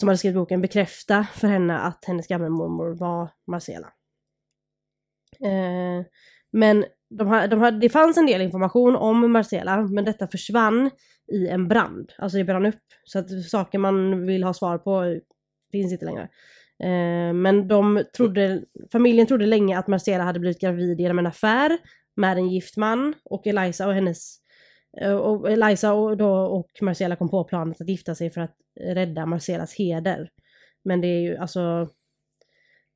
[0.00, 3.92] som hade skrivit boken, bekräfta för henne att hennes gamla mormor var Marcela.
[5.40, 6.06] Eh,
[6.52, 10.90] men de har, de det fanns en del information om Marcela, men detta försvann
[11.32, 12.12] i en brand.
[12.18, 12.84] Alltså det brann upp.
[13.04, 15.20] Så att saker man vill ha svar på
[15.72, 16.28] finns inte längre.
[16.82, 21.78] Eh, men de trodde, familjen trodde länge att Marcela hade blivit gravid genom en affär
[22.16, 24.39] med en gift man och Eliza och hennes
[25.20, 29.26] och Eliza och, då, och Marcela kom på planet att gifta sig för att rädda
[29.26, 30.30] Marcelas heder.
[30.84, 31.88] Men det är ju alltså,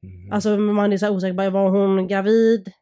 [0.03, 0.33] Mm.
[0.33, 2.73] alltså man är så osäker, bara, var hon gravid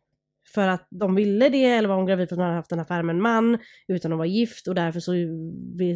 [0.55, 2.81] för att de ville det eller var hon gravid för att hon hade haft en
[2.81, 5.13] affär med en man utan att vara gift och därför så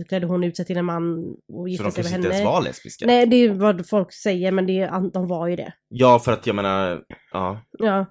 [0.08, 2.28] klädde hon ut sig till en man och Så gifte de sig kanske med inte
[2.28, 2.38] henne.
[2.42, 3.06] ens var lesbiska?
[3.06, 5.72] Nej det är vad folk säger men det, är- de var ju det.
[5.88, 7.02] Ja, för att jag menar,
[7.32, 7.60] ja.
[7.78, 8.06] Ja.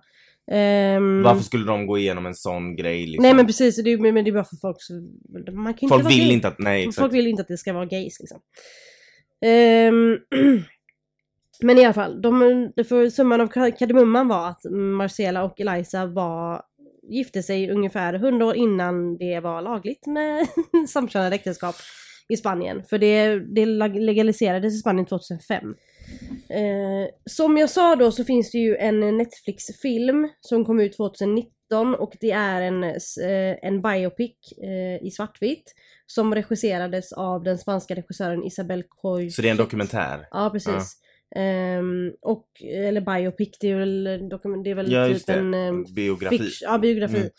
[0.51, 3.23] Ehm, Varför skulle de gå igenom en sån grej liksom?
[3.23, 5.19] Nej men precis, det är, men det är bara för folk som...
[5.63, 6.34] Man kan Folk vara vill gay.
[6.34, 6.99] inte att, nej exakt.
[6.99, 8.39] Folk vill inte att det ska vara gays liksom.
[9.45, 10.17] Ehm,
[11.62, 16.05] men i alla fall, de, för summan av ka- kardemumman var att Marcela och Eliza
[16.05, 16.62] var,
[17.10, 20.47] gifte sig ungefär 100 år innan det var lagligt med
[20.89, 21.75] samkönade äktenskap
[22.29, 22.84] i Spanien.
[22.89, 23.65] För det, det
[23.99, 25.75] legaliserades i Spanien 2005.
[26.49, 31.95] Eh, som jag sa då så finns det ju en Netflix-film som kom ut 2019
[31.99, 34.31] och det är en, eh, en biopic
[34.63, 35.73] eh, i svartvitt
[36.05, 39.29] som regisserades av den spanska regissören Isabel Coy.
[39.29, 40.27] Så det är en dokumentär?
[40.31, 40.97] Ja precis.
[41.35, 44.03] Ehm, och, eller biopic, det är väl,
[44.63, 45.33] det är väl Ja, typ det.
[45.33, 46.49] en ehm, Biografi.
[46.61, 47.29] Ja, biografi.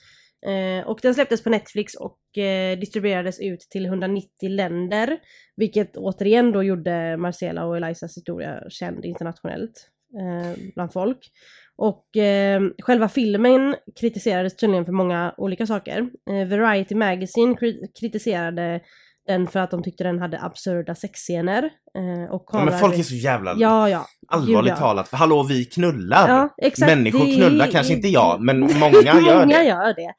[0.47, 5.19] Eh, och den släpptes på Netflix och eh, distribuerades ut till 190 länder.
[5.57, 11.31] Vilket återigen då gjorde Marcela och Elisas historia känd internationellt eh, bland folk.
[11.77, 15.99] Och eh, själva filmen kritiserades tydligen för många olika saker.
[16.31, 18.81] Eh, Variety Magazine kri- kritiserade
[19.27, 21.63] den för att de tyckte den hade absurda sexscener.
[21.65, 24.07] Eh, och Ja, men folk är så jävla Ja, ja.
[24.29, 24.77] allvarligt ja.
[24.77, 25.09] talat.
[25.09, 26.29] För hallå, vi knullar!
[26.29, 26.91] Ja, exakt.
[26.97, 28.73] Människor Det- knullar, kanske inte jag, men många
[29.05, 29.65] gör många det.
[29.65, 30.15] gör det.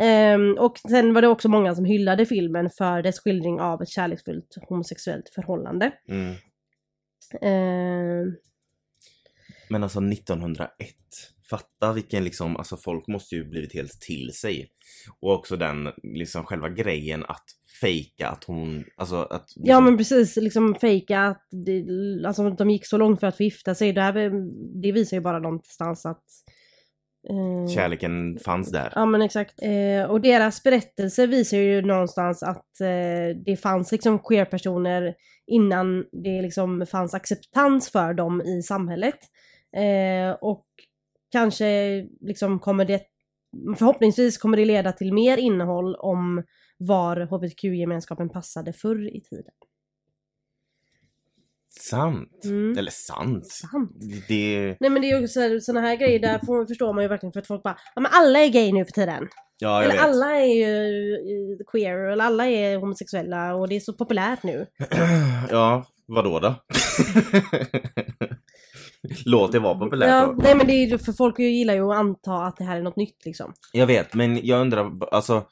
[0.00, 3.88] Ehm, och sen var det också många som hyllade filmen för dess skildring av ett
[3.88, 5.90] kärleksfullt homosexuellt förhållande.
[6.08, 6.34] Mm.
[7.42, 8.34] Ehm,
[9.68, 10.68] Men alltså 1901,
[11.50, 14.70] fatta vilken liksom, alltså folk måste ju blivit helt till sig.
[15.20, 17.44] Och också den, liksom själva grejen att
[17.80, 19.46] fejka att hon, alltså att...
[19.56, 21.84] ja liksom- men precis, liksom fejka att det,
[22.26, 23.92] alltså, de gick så långt för att få gifta sig.
[23.92, 24.30] Det, här,
[24.82, 26.24] det visar ju bara någonstans att...
[27.30, 28.92] eh, Kärleken fanns där.
[28.94, 29.54] Ja men exakt.
[29.62, 35.14] Eh, och deras berättelse visar ju någonstans att eh, det fanns liksom queer-personer
[35.46, 39.18] innan det liksom fanns acceptans för dem i samhället.
[39.76, 40.66] Eh, och
[41.30, 43.02] kanske liksom kommer det,
[43.78, 46.42] förhoppningsvis kommer det leda till mer innehåll om
[46.78, 49.54] var hbtq-gemenskapen passade förr i tiden.
[51.80, 52.44] Sant.
[52.44, 52.78] Mm.
[52.78, 53.46] Eller sant.
[53.46, 53.92] Sant.
[54.28, 54.76] Det...
[54.80, 57.32] Nej men det är ju också sådana här grejer där får, förstår man ju verkligen
[57.32, 59.28] för att folk bara ja men alla är gay nu för tiden.
[59.58, 60.02] Ja, Eller vet.
[60.02, 64.66] alla är ju eh, queer, eller alla är homosexuella och det är så populärt nu.
[65.50, 66.54] ja, vadå då?
[69.24, 70.32] Låt det vara populärt Ja, då.
[70.42, 72.82] nej men det är ju för folk gillar ju att anta att det här är
[72.82, 73.52] något nytt liksom.
[73.72, 75.44] Jag vet, men jag undrar, alltså...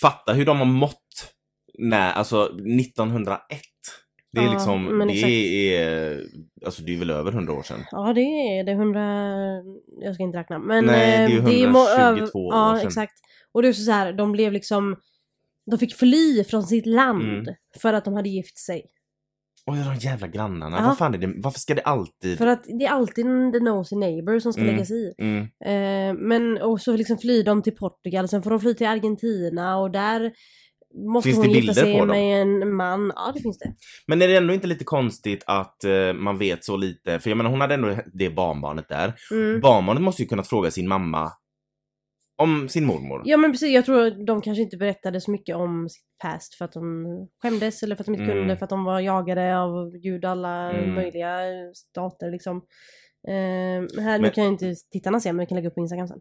[0.00, 1.32] Fatta hur de har mått
[1.78, 3.38] när, alltså 1901.
[4.32, 5.30] Det är Ja, liksom, det exakt.
[5.30, 6.26] är,
[6.66, 7.84] alltså det är väl över hundra år sedan.
[7.90, 9.00] Ja det är det, 100...
[10.00, 10.58] Jag ska inte räkna.
[10.58, 12.86] Men Nej, det är eh, ju må- 122 över- år Ja sedan.
[12.86, 13.12] exakt.
[13.52, 14.96] Och det är så här, de blev liksom...
[15.70, 17.54] De fick fly från sitt land Mm.
[17.82, 18.82] för att de hade gift sig.
[19.70, 20.76] Oj, de jävla grannarna.
[20.76, 20.86] Ja.
[20.86, 22.38] Vad fan är det, varför ska det alltid...
[22.38, 24.74] För att det är alltid the nosy neighbor som ska Mm.
[24.74, 25.14] lägga sig i.
[25.18, 25.42] Mm.
[25.64, 29.78] Eh, men och så liksom flyr de till Portugal, sen får de fly till Argentina
[29.78, 30.32] och där
[31.12, 33.12] måste Finns hon gifta sig med en man.
[33.16, 33.74] Ja det finns det.
[34.06, 37.18] Men är det ändå inte lite konstigt att eh, man vet så lite?
[37.18, 39.14] För jag menar hon hade ändå det barnbarnet där.
[39.30, 39.60] Mm.
[39.60, 41.32] Barnbarnet måste ju kunnat fråga sin mamma
[42.36, 43.22] om sin mormor.
[43.24, 46.64] Ja men precis, jag tror de kanske inte berättade så mycket om sitt past för
[46.64, 47.06] att de
[47.42, 48.36] skämdes eller för att de inte Mm.
[48.36, 50.94] kunde, för att de var jagade av gud alla Mm.
[50.94, 51.38] möjliga
[51.74, 52.56] stater liksom.
[53.28, 53.32] Eh,
[54.02, 56.08] här, nu Men- kan jag inte tittarna se men jag kan lägga upp på Instagram
[56.08, 56.20] sen.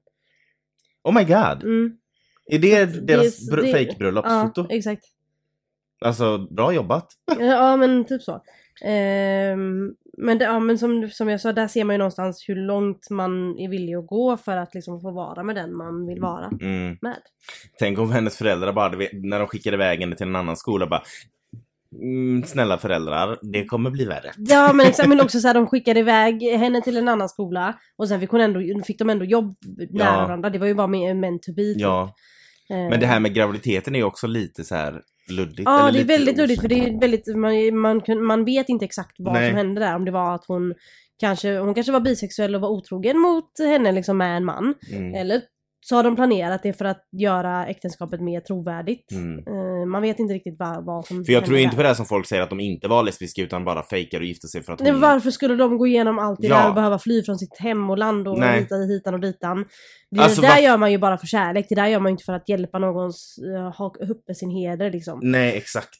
[1.03, 1.63] Oh my god!
[1.63, 1.97] Mm.
[2.51, 4.65] Är det Det- deras det- fejkbröllopsfoto?
[4.69, 5.03] Ja, exakt.
[6.05, 7.07] Alltså, bra jobbat.
[7.39, 8.41] Ja men typ så.
[8.85, 12.55] Ehm, men det, ja, men som, som jag sa, där ser man ju någonstans hur
[12.55, 16.21] långt man är villig att gå för att liksom få vara med den man vill
[16.21, 16.97] vara Mm.
[17.01, 17.17] med.
[17.79, 21.01] Tänk om hennes föräldrar bara, när de skickade iväg henne till en annan skola bara
[22.01, 24.31] mm, Snälla föräldrar, det kommer bli värre.
[24.37, 27.73] Ja men exakt, men också så här, de skickade iväg henne till en annan skola
[27.97, 29.55] och sen fick, hon ändå, fick de ändå jobb
[29.89, 30.11] nära Ja.
[30.27, 30.49] varandra.
[30.49, 31.61] Det var ju bara med- meant to be.
[31.63, 31.81] typ.
[31.81, 32.13] Ja,
[32.67, 35.61] men det här med graviditeten är ju också lite så här luddigt.
[35.65, 39.15] Ja det är väldigt luddigt för det är väldigt, man, man, man vet inte exakt
[39.17, 39.49] vad Nej.
[39.49, 39.95] som hände där.
[39.95, 40.73] Om det var att hon
[41.19, 44.73] kanske, hon kanske var bisexuell och var otrogen mot henne liksom med en man.
[44.91, 45.15] Mm.
[45.15, 45.41] Eller
[45.85, 49.11] så har de planerat det för att göra äktenskapet mer trovärdigt.
[49.11, 49.43] Mm.
[49.95, 52.05] Man vet inte riktigt vad, vad som För jag tror inte på det här som
[52.05, 54.79] folk säger att de inte var lesbiska utan bara fejkar och gifte sig för att
[54.79, 55.01] Nej, hon...
[55.01, 56.57] varför skulle de gå igenom allt det Ja.
[56.57, 58.59] där och behöva fly från sitt hem och land och Nej.
[58.59, 59.65] hita hitan och ditan?
[60.11, 62.11] Det Alltså, där varf- gör man ju bara för kärlek, det där gör man ju
[62.11, 65.19] inte för att hjälpa någons uh, ha uppe sin heder liksom.
[65.23, 65.99] Nej, exakt.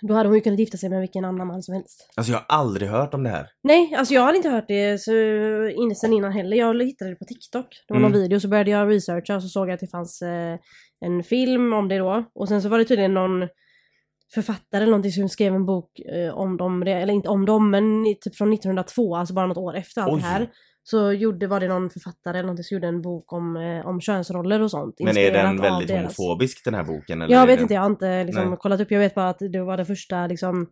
[0.00, 2.10] Då hade hon ju kunnat gifta sig med vilken annan man som helst.
[2.16, 3.46] Alltså jag har aldrig hört om det här.
[3.62, 5.12] Nej, alltså jag hade inte hört det så,
[5.68, 6.56] in, sen innan heller.
[6.56, 7.66] Jag hittade det på TikTok.
[7.88, 8.22] Det var någon Mm.
[8.22, 10.58] video, så började jag researcha och så såg jag att det fanns eh,
[11.00, 12.24] en film om det då.
[12.34, 13.48] Och sen så var det tydligen någon
[14.34, 18.04] författare eller någonting som skrev en bok eh, om dem, eller inte om dem, men
[18.20, 20.20] typ från 1902, alltså bara något år efter allt Oj.
[20.20, 20.50] det här.
[20.90, 24.00] Så gjorde, var det någon författare eller någonting som gjorde en bok om, eh, om
[24.00, 24.96] könsroller och sånt.
[25.00, 26.18] Men är den väldigt deras.
[26.18, 27.22] homofobisk den här boken?
[27.22, 27.62] Eller Jag vet den...
[27.64, 28.58] inte, jag har inte liksom Nej.
[28.58, 28.90] kollat upp.
[28.90, 30.66] Jag vet bara att det var det första liksom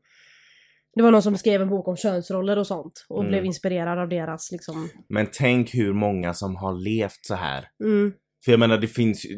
[0.94, 3.31] det var någon som skrev en bok om könsroller och sånt och Mm.
[3.31, 4.88] blev inspirerad av deras liksom.
[5.09, 7.64] Men tänk hur många som har levt så här.
[7.85, 8.12] Mm.
[8.44, 9.31] För jag menar det finns ju,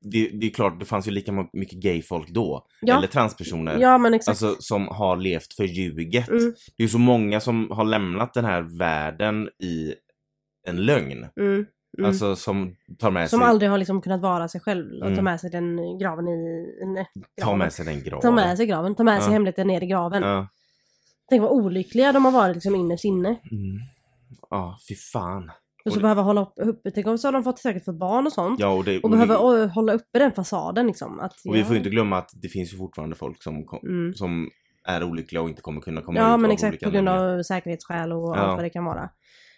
[0.00, 2.66] det, det är klart det fanns ju lika mycket gay-folk då.
[2.80, 2.98] Ja.
[2.98, 3.78] Eller transpersoner.
[3.80, 4.42] Ja men exakt.
[4.42, 6.28] Alltså som har levt förljuget.
[6.28, 6.44] Mm.
[6.76, 9.94] Det är ju så många som har lämnat den här världen i
[10.64, 11.26] en lögn.
[11.40, 11.66] Mm.
[11.98, 12.06] Mm.
[12.08, 15.16] Alltså som tar med som sig, aldrig har liksom kunnat vara sig själv och Mm.
[15.16, 16.66] ta med sig den graven i...
[16.86, 17.06] Nej,
[17.42, 18.20] ta med sig den graven.
[18.22, 19.32] Ta med sig graven, ta med sig Ja.
[19.32, 20.22] hemligheten ner i graven.
[20.22, 20.48] Ja.
[21.28, 23.28] Tänk vad olyckliga de har varit liksom innerst inne.
[23.28, 23.78] Mm.
[24.50, 25.50] Ja, fy fan.
[25.84, 27.98] Och så Och- behöva hålla upp, uppe, tänk om så har de fått säkert fått
[27.98, 28.60] barn och sånt.
[28.60, 31.20] Ja, och, det, Och och, behöver det, hålla uppe den fasaden liksom.
[31.20, 31.78] Att, och vi får ju ja.
[31.78, 34.14] inte glömma att det finns ju fortfarande folk som, Mm.
[34.14, 34.50] som
[34.88, 37.42] är olyckliga och inte kommer kunna komma Ja ut men av exakt på grund av
[37.42, 38.40] säkerhetsskäl och Ja.
[38.40, 39.10] allt vad det kan vara.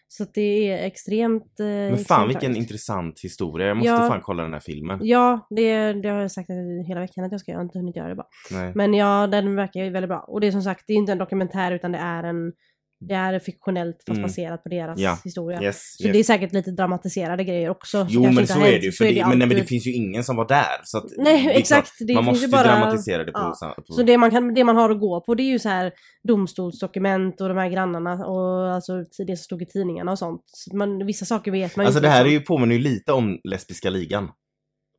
[0.08, 1.60] Så att det är extremt...
[1.60, 2.58] Eh, Men fan extremt vilken tragiskt.
[2.60, 3.66] intressant historia.
[3.66, 4.08] Jag måste Ja.
[4.08, 4.98] fan kolla den här filmen.
[5.02, 6.50] Ja, det, det har jag sagt
[6.88, 8.26] hela veckan att jag ska göra, jag har inte hunnit göra det bara.
[8.50, 8.72] Nej.
[8.74, 10.18] Men ja, den verkar ju väldigt bra.
[10.20, 12.52] Och det är som sagt, det är inte en dokumentär utan det är en...
[13.00, 14.22] Det är fiktionellt fast Mm.
[14.22, 15.18] baserat på deras Ja.
[15.24, 15.62] historia.
[15.62, 16.12] Yes, Så yes.
[16.12, 18.06] det är säkert lite dramatiserade grejer också.
[18.10, 18.92] Jo men så är det ju.
[18.92, 20.80] Så För är det, men, nej, men det alltid- finns ju ingen som var där.
[20.84, 21.92] Så att Nej, det exakt.
[22.00, 23.54] Det man måste ju bara- dramatisera det på, ja.
[23.54, 25.58] sa- på Så det man, kan, det man har att gå på det är ju
[25.58, 25.92] så här
[26.28, 28.92] domstolsdokument och de här grannarna och alltså
[29.26, 30.42] det som stod i tidningarna och sånt.
[30.46, 32.40] Så man, vissa saker vet man ju Alltså det här är liksom.
[32.40, 34.28] ju påminner ju lite om Lesbiska ligan.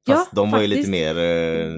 [0.09, 0.91] Ja, Fast de var ju lite faktiskt.
[0.91, 1.71] mer eh,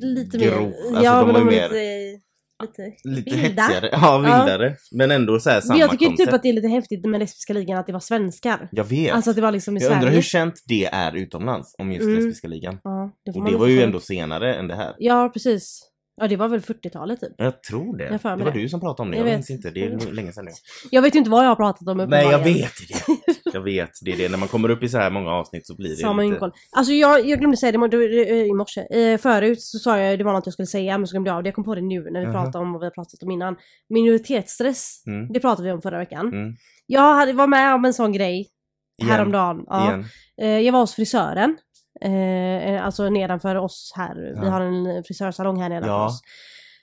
[0.00, 0.62] lite grov.
[0.62, 0.72] mer...
[0.88, 2.23] Alltså ja, de men var ju mer lite...
[2.66, 3.62] Lite, lite vilda.
[3.62, 3.88] hetsigare.
[3.92, 4.76] Ja, vildare.
[4.92, 6.26] Men ändå så här samma jag tycker koncept.
[6.28, 8.68] typ att det är lite häftigt med Lesbiska ligan att det var svenskar.
[8.72, 9.12] Jag vet.
[9.12, 10.14] Alltså att det var liksom i jag undrar Sverige.
[10.14, 12.14] hur känt det är utomlands om just Mm.
[12.14, 12.78] Lesbiska ligan.
[12.84, 14.94] Ja, det Och det var ju ändå senare än det här.
[14.98, 15.90] Ja, precis.
[16.16, 17.32] Ja, det var väl 40-talet typ.
[17.36, 18.04] Jag tror det.
[18.04, 18.58] Jag det var det.
[18.60, 19.16] du som pratade om det.
[19.16, 19.36] Jag Jag, vet.
[19.36, 19.70] minns inte.
[19.70, 20.50] Det är länge sedan nu.
[20.90, 23.14] Jag vet inte vad jag har pratat om Nej, jag vet det.
[23.52, 23.90] Jag vet.
[24.02, 24.28] Det är det.
[24.28, 26.26] När man kommer upp i så här många avsnitt så blir det Så man lite...
[26.26, 26.52] ingen koll.
[26.76, 27.94] Alltså jag, jag glömde säga det i mor-
[28.48, 28.80] i morse.
[28.90, 31.36] Eh, förut så sa jag det var något jag skulle säga men så glömde jag
[31.36, 31.48] av det.
[31.48, 33.56] Jag kom på det nu när vi pratade om vad vi har pratat om innan.
[33.88, 35.02] Minoritetsstress.
[35.06, 35.32] Mm.
[35.32, 36.26] Det pratade vi om förra veckan.
[36.28, 36.54] Mm.
[36.86, 38.48] Jag hade, var med om en sån grej
[39.02, 39.12] Igen.
[39.12, 39.64] häromdagen.
[39.66, 39.86] Ja.
[39.88, 40.04] Igen.
[40.40, 41.56] Eh, jag var hos frisören.
[42.00, 44.14] Eh, eh, alltså nedanför oss här.
[44.14, 44.50] Vi Ja.
[44.52, 46.06] har en frisörsalong här nedanför Ja.
[46.06, 46.20] oss.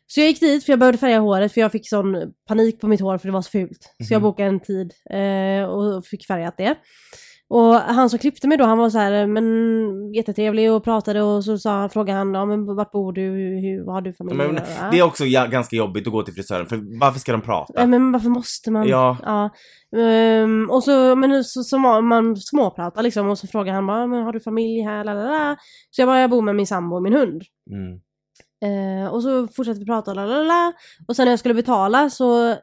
[0.08, 2.88] Så jag gick dit för jag behövde färga håret för jag fick sån panik på
[2.88, 3.94] mitt hår för det var så fult.
[4.08, 4.24] Så jag Mhm.
[4.30, 6.76] bokade en tid eh, och fick färgat det.
[7.52, 11.44] Och han som klippte mig då, han var så här, men jättetrevlig och pratade och
[11.44, 14.38] så sa, frågade han, ja men vart bor du, hur, vad har du familj?
[14.38, 14.56] Men,
[14.92, 17.74] det är också ja, ganska jobbigt att gå till frisören, för varför ska de prata?
[17.76, 18.88] Ja, men varför måste man?
[18.88, 19.18] Ja.
[19.24, 19.50] ja.
[20.00, 24.24] Ehm, och så, men så, så man småpratar liksom och så frågar han bara, men
[24.24, 25.04] har du familj här?
[25.04, 25.58] Lalala.
[25.90, 27.42] Så jag bara, jag bor med min sambo och min hund.
[27.72, 28.00] Mm.
[28.66, 30.74] Eh, och så fortsatte vi prata, lalala.
[31.08, 32.56] Och sen när jag skulle betala så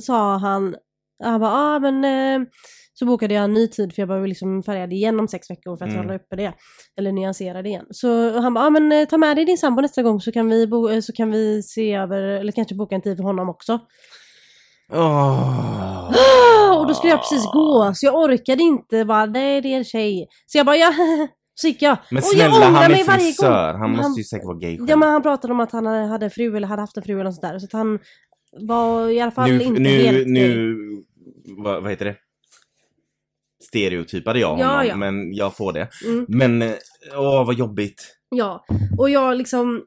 [0.00, 0.76] sa han,
[1.24, 2.48] han bara, ah, men eh,
[2.94, 5.50] så bokade jag en ny tid för jag behöver liksom färga det igen om sex
[5.50, 6.02] veckor för att Mm.
[6.04, 6.52] hålla uppe det.
[6.98, 7.86] Eller nyansera det igen.
[7.90, 10.48] Så han bara, ah, men eh, ta med dig din sambo nästa gång så kan
[10.48, 13.48] vi, bo, eh, så kan vi se över, eller kanske boka en tid för honom
[13.48, 13.80] också.
[14.92, 16.12] Ah,
[16.80, 19.84] Och då skulle jag precis gå, så jag orkade inte bara, nej det är en
[19.84, 20.26] tjej.
[20.46, 20.92] Så jag bara, ja,
[21.54, 21.96] så gick jag.
[22.10, 23.74] Men jag snälla, ångrar han är frisör.
[23.74, 24.90] Han måste ju säkert vara gay själv.
[24.90, 27.24] Ja men han pratade om att han hade fru eller hade haft en fru eller
[27.24, 27.58] något sånt där.
[27.58, 27.98] Så att han
[28.60, 30.76] var i alla fall nu, inte nu, helt nu,
[31.58, 32.16] vad, vad heter det?
[33.72, 34.96] Stereotypade jag Ja, honom, ja.
[34.96, 35.88] men jag får det.
[36.06, 36.74] Mm, Men, eh,
[37.16, 38.16] åh vad jobbigt.
[38.30, 38.64] ja,
[38.98, 39.84] och jag liksom,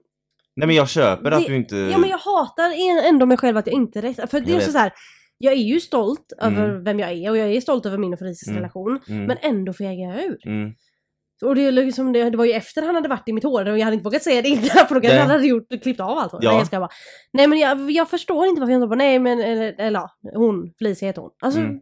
[0.55, 1.75] Nej men jag köper att Det- du inte...
[1.75, 2.71] ja men jag hatar
[3.09, 4.31] ändå mig själv att jag inte rätt.
[4.31, 4.93] För det Jag är så, här.
[5.37, 6.59] jag är ju stolt Mm.
[6.59, 8.57] över vem jag är och jag är stolt över min och Felicias Mm.
[8.59, 8.99] relation.
[9.09, 10.37] Mm, Men ändå fegar jag ur.
[10.47, 10.73] mm.
[11.45, 13.77] Och det, liksom, det, det var ju efter han hade varit i mitt hår och
[13.79, 16.17] jag hade inte vågat säga det innan för då kanske han hade gjort, klippt av
[16.17, 16.39] allt hår.
[16.43, 16.49] Ja.
[16.51, 16.89] Nej, jag ska bara,
[17.33, 20.09] nej men jag, jag förstår inte varför jag inte bara, nej men eller, eller ja,
[20.35, 21.31] hon, Felicia heter hon.
[21.43, 21.79] Alltså Mm.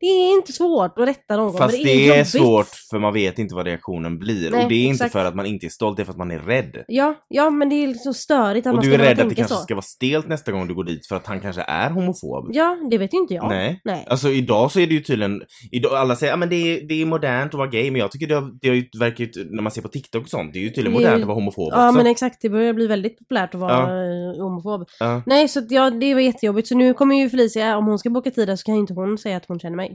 [0.00, 3.12] Det är inte svårt att rätta någon Fast det det är, är, svårt för man
[3.14, 4.50] vet inte vad reaktionen blir.
[4.50, 5.12] Nej, och det är inte exakt.
[5.12, 6.84] för att man inte är stolt, det är för att man är rädd.
[6.88, 9.24] Ja, ja men det är liksom störigt att Och man du ska är behöva rädd
[9.26, 9.60] att det kanske så.
[9.62, 12.50] ska vara stelt nästa gång du går dit för att han kanske är homofob.
[12.52, 13.48] Ja, det vet ju inte jag.
[13.48, 13.80] Nej.
[13.84, 14.06] Nej.
[14.08, 17.02] Alltså idag så är det ju tydligen, idag, alla säger att men det, är, det
[17.02, 19.30] är modernt att vara gay, men jag tycker det, har- det har ju, verkar ju,
[19.50, 21.34] när man ser på TikTok och sånt, det är ju tydligen är- modernt att vara
[21.34, 21.96] homofob Ja också.
[21.98, 24.88] men exakt, det börjar bli väldigt populärt att vara eh, homofob.
[25.00, 25.22] Ja.
[25.26, 26.68] Nej så att, ja, det var jättejobbigt.
[26.68, 29.18] Så nu kommer ju Felicia, om hon ska boka tid så kan ju inte hon
[29.18, 29.85] säga att hon känner mig.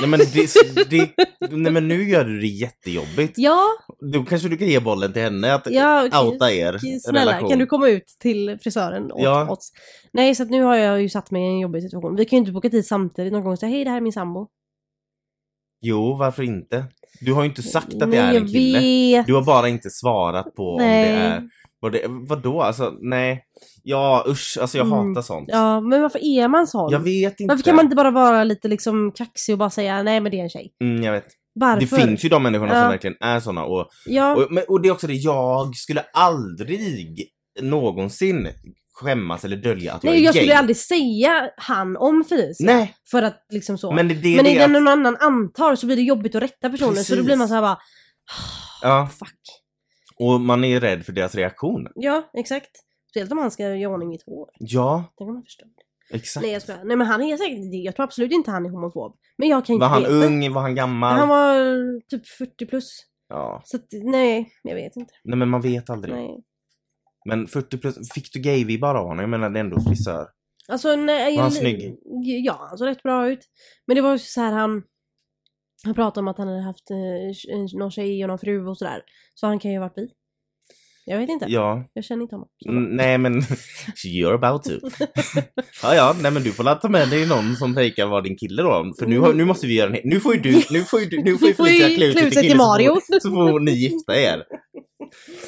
[0.00, 0.50] Nej men, det,
[0.90, 1.10] det,
[1.50, 3.32] nej men nu gör du det jättejobbigt.
[3.36, 3.62] Ja,
[4.12, 6.18] Då kanske du kan ge bollen till henne att ja okej.
[6.32, 7.50] outa er Snälla, relation.
[7.50, 9.50] kan du komma ut till frisören åt Ja.
[9.50, 9.72] oss?
[10.12, 12.16] Nej, så nu har jag ju satt mig i en jobbig situation.
[12.16, 14.00] Vi kan ju inte boka tid samtidigt någon gång och säga hej det här är
[14.00, 14.48] min sambo.
[15.82, 16.84] Jo, varför inte?
[17.20, 18.78] Du har ju inte sagt att det Nej, är en kille.
[18.80, 19.26] vet.
[19.26, 21.12] Du har bara inte svarat på Nej.
[21.14, 21.42] om det är...
[21.80, 22.62] Vad det, vadå?
[22.62, 23.44] Alltså, nej.
[23.82, 24.58] Ja, usch.
[24.60, 25.08] Alltså jag Mm.
[25.08, 25.48] hatar sånt.
[25.52, 26.92] Ja, men varför är man sån?
[26.92, 27.52] Jag vet inte.
[27.52, 30.38] Varför kan man inte bara vara lite liksom kaxig och bara säga nej men det
[30.38, 30.72] är en tjej?
[30.84, 31.26] Mm, jag vet.
[31.54, 31.80] Varför?
[31.80, 32.80] Det finns ju de människorna Ja.
[32.80, 36.00] som verkligen är såna och, Ja, och, men, och det är också det, jag skulle
[36.12, 37.28] aldrig
[37.60, 38.48] någonsin
[38.92, 40.42] skämmas eller dölja att jag nej är jag gay.
[40.42, 42.66] skulle aldrig säga han om Felicia.
[42.66, 43.92] Nej, För att liksom så.
[43.92, 46.02] men det, det är men det i den att, någon annan antar så blir det
[46.02, 47.24] jobbigt att rätta personen så då Precis.
[47.24, 47.78] blir man så här bara
[48.82, 49.38] Ja, fuck.
[50.20, 51.88] Och man är rädd för deras reaktion.
[51.94, 52.70] Ja, exakt.
[53.10, 54.50] Speciellt om han ska göra ordning mitt hår.
[54.58, 55.66] Ja, Det kan man förstå.
[56.10, 56.42] exakt.
[56.44, 56.84] Nej jag skojar.
[56.84, 59.16] Nej men han är säkert, jag tror absolut inte han är homofob.
[59.38, 60.14] Men jag kan inte Var han veta.
[60.14, 60.52] ung?
[60.52, 61.18] Var han gammal?
[61.18, 61.54] Han var
[62.08, 63.06] typ 40 plus.
[63.28, 65.14] Ja, Så att, nej, jag vet inte.
[65.24, 66.14] nej men man vet aldrig.
[66.14, 66.44] Nej.
[67.24, 69.18] Men 40 plus, fick du gay-vibbar av honom?
[69.20, 70.28] Jag menar det är ändå frisör.
[70.68, 71.36] Alltså nej.
[71.36, 71.96] Var han snygg?
[72.44, 73.40] Ja, han såg rätt bra ut.
[73.86, 74.82] Men det var ju så här han...
[75.84, 79.02] Han pratade om att han hade haft eh, någon tjej och någon fru och sådär.
[79.34, 80.08] Så han kan ju ha varit bi.
[81.04, 81.46] Jag vet inte.
[81.48, 82.48] Ja, Jag känner inte honom.
[82.68, 83.40] Mm, nej men
[84.06, 84.70] you're about to.
[85.82, 88.62] ja, ja, nej men du får ta med dig någon som fejkar vara din kille
[88.62, 88.92] då.
[88.98, 91.22] För nu, nu måste vi göra en Nu får ju du, nu får ju du,
[91.22, 92.94] nu får ju Felicia klä ut sig till till Mario.
[92.94, 94.44] Så, får, så får ni gifta er.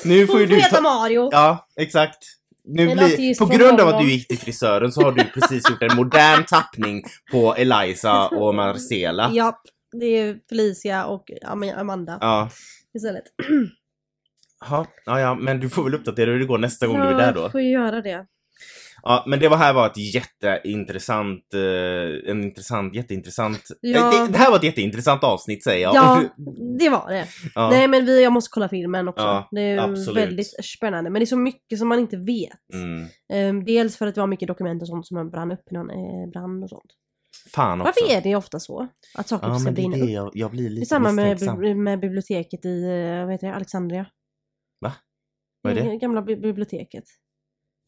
[0.05, 1.29] Nu får Hon ju får du heta ta, Mario.
[1.33, 2.19] Ja, exakt.
[2.65, 5.71] Nu blir, ateist på grund av att du gick till frisören så har du precis
[5.71, 9.31] gjort en modern tappning på Eliza och Marcela.
[9.35, 9.61] Japp.
[10.01, 12.51] Det är Felicia och Am- Amanda Ja.
[12.95, 13.25] istället.
[14.71, 17.15] Ja, ja, ja, men du får väl uppdatera hur det går nästa gång du är
[17.19, 17.41] där då.
[17.41, 18.27] jag får ju göra det.
[19.03, 23.99] Ja, men det var här var ett jätteintressant, eh, en intressant, jätteintressant, Ja.
[23.99, 25.95] Eh, det, det här var ett jätteintressant avsnitt säger jag.
[25.95, 26.23] Ja,
[26.79, 27.27] det var det.
[27.55, 27.71] Ja.
[27.71, 29.25] Nej men vi, jag måste kolla filmen också.
[29.25, 30.17] Ja, det är absolut.
[30.17, 31.11] väldigt spännande.
[31.11, 32.75] Men det är så mycket som man inte vet.
[32.75, 33.07] Mm.
[33.33, 35.91] Ehm, dels för att det var mycket dokument och sånt som brann upp i någon
[35.91, 36.93] eh, brand och sånt.
[37.55, 37.93] Fan också.
[38.03, 38.89] Varför är det ofta så?
[39.15, 40.11] Att saker Ja, ska brinna upp?
[40.11, 44.07] jag, jag blir lite samma med, med biblioteket i, eh, vad heter det, Alexandria.
[45.65, 45.97] Vad är det?
[45.97, 47.05] Gamla bi- biblioteket.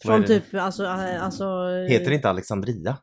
[0.04, 1.44] Från typ, alltså, eh, alltså...
[1.88, 2.98] Heter det inte Alexandria?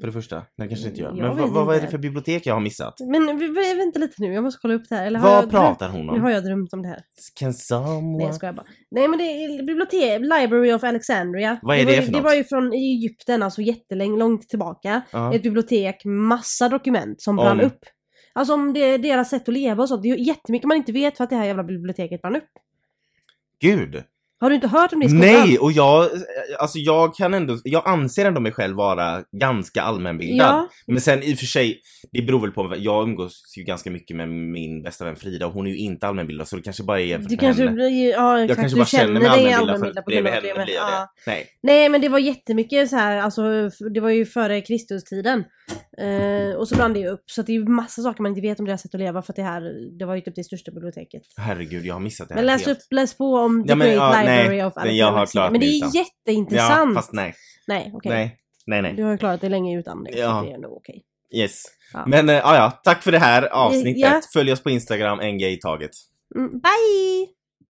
[0.00, 0.36] För det första?
[0.36, 1.08] Nej, det kanske inte gör.
[1.08, 1.90] Jag Men vad, vad är det inte.
[1.90, 2.94] för bibliotek jag har missat?
[3.00, 3.26] Men
[3.78, 5.06] vänta lite nu, jag måste kolla upp det här.
[5.06, 6.12] Eller Vad jag pratar hon drömt?
[6.12, 6.22] Nu om?
[6.22, 7.00] har jag drömt om det här.
[7.34, 8.24] Can Nej someone...
[8.24, 8.66] jag skojar bara.
[8.90, 11.58] Nej men det är bibliotek, Library of Alexandria.
[11.62, 12.24] Vad är var, det ju- för Det något?
[12.24, 15.02] var ju från Egypten, alltså jättelångt långt tillbaka.
[15.10, 15.34] Ja.
[15.34, 17.78] Ett bibliotek, massa dokument som brann Om- upp.
[18.32, 20.02] Alltså om det, deras sätt att leva och sånt.
[20.02, 22.50] Det är jättemycket man inte vet för att det här jävla biblioteket brann upp.
[23.60, 24.02] Gud!
[24.40, 25.26] Har du inte hört om det i skolan?
[25.26, 26.08] Nej, och jag,
[26.58, 30.48] alltså jag kan ändå, jag anser ändå mig själv vara ganska allmänbildad.
[30.48, 31.80] Ja, Men sen i och för sig,
[32.12, 35.52] det beror väl på, jag umgås ju ganska mycket med min bästa vän Frida och
[35.52, 37.88] hon är ju inte allmänbildad så det kanske bara är jämfört du med kanske, henne.
[37.88, 40.74] ja Jag exakt, kanske du bara känner mig allmänbildad för allmänbildad grund bredvid henne blir
[40.74, 41.12] jag ja.
[41.24, 41.30] det.
[41.30, 41.46] Nej.
[41.62, 43.42] Nej men det var jättemycket så här, alltså
[43.94, 45.44] det var ju före Kristustiden.
[45.98, 48.40] Eh, och så brann det ju upp så det är ju massa saker man inte
[48.40, 49.62] vet om deras sätt att leva för att det här,
[49.98, 51.22] det var ju typ det största biblioteket.
[51.36, 52.78] Herregud, jag har missat det här Men läs helt.
[52.78, 55.18] upp, läs på om The Ja, men, Great ja, nej, Library of men jag har
[55.18, 55.90] Alexander klarat Men det är utan.
[55.90, 56.90] jätteintressant.
[56.94, 57.34] Ja, fast nej.
[57.68, 58.10] Nej, okej.
[58.12, 58.36] Nej.
[58.66, 58.94] Nej, nej.
[58.96, 60.10] Du har ju klarat dig länge utan det.
[60.10, 60.44] Ja.
[60.46, 61.04] Det är nog okej.
[61.34, 61.62] Yes.
[61.92, 62.04] Ja.
[62.06, 63.96] Men äh, ja, tack för det här avsnittet.
[64.02, 64.20] Ja.
[64.32, 65.90] Följ oss på Instagram, en grej i taget.
[66.36, 67.26] Mm, bye!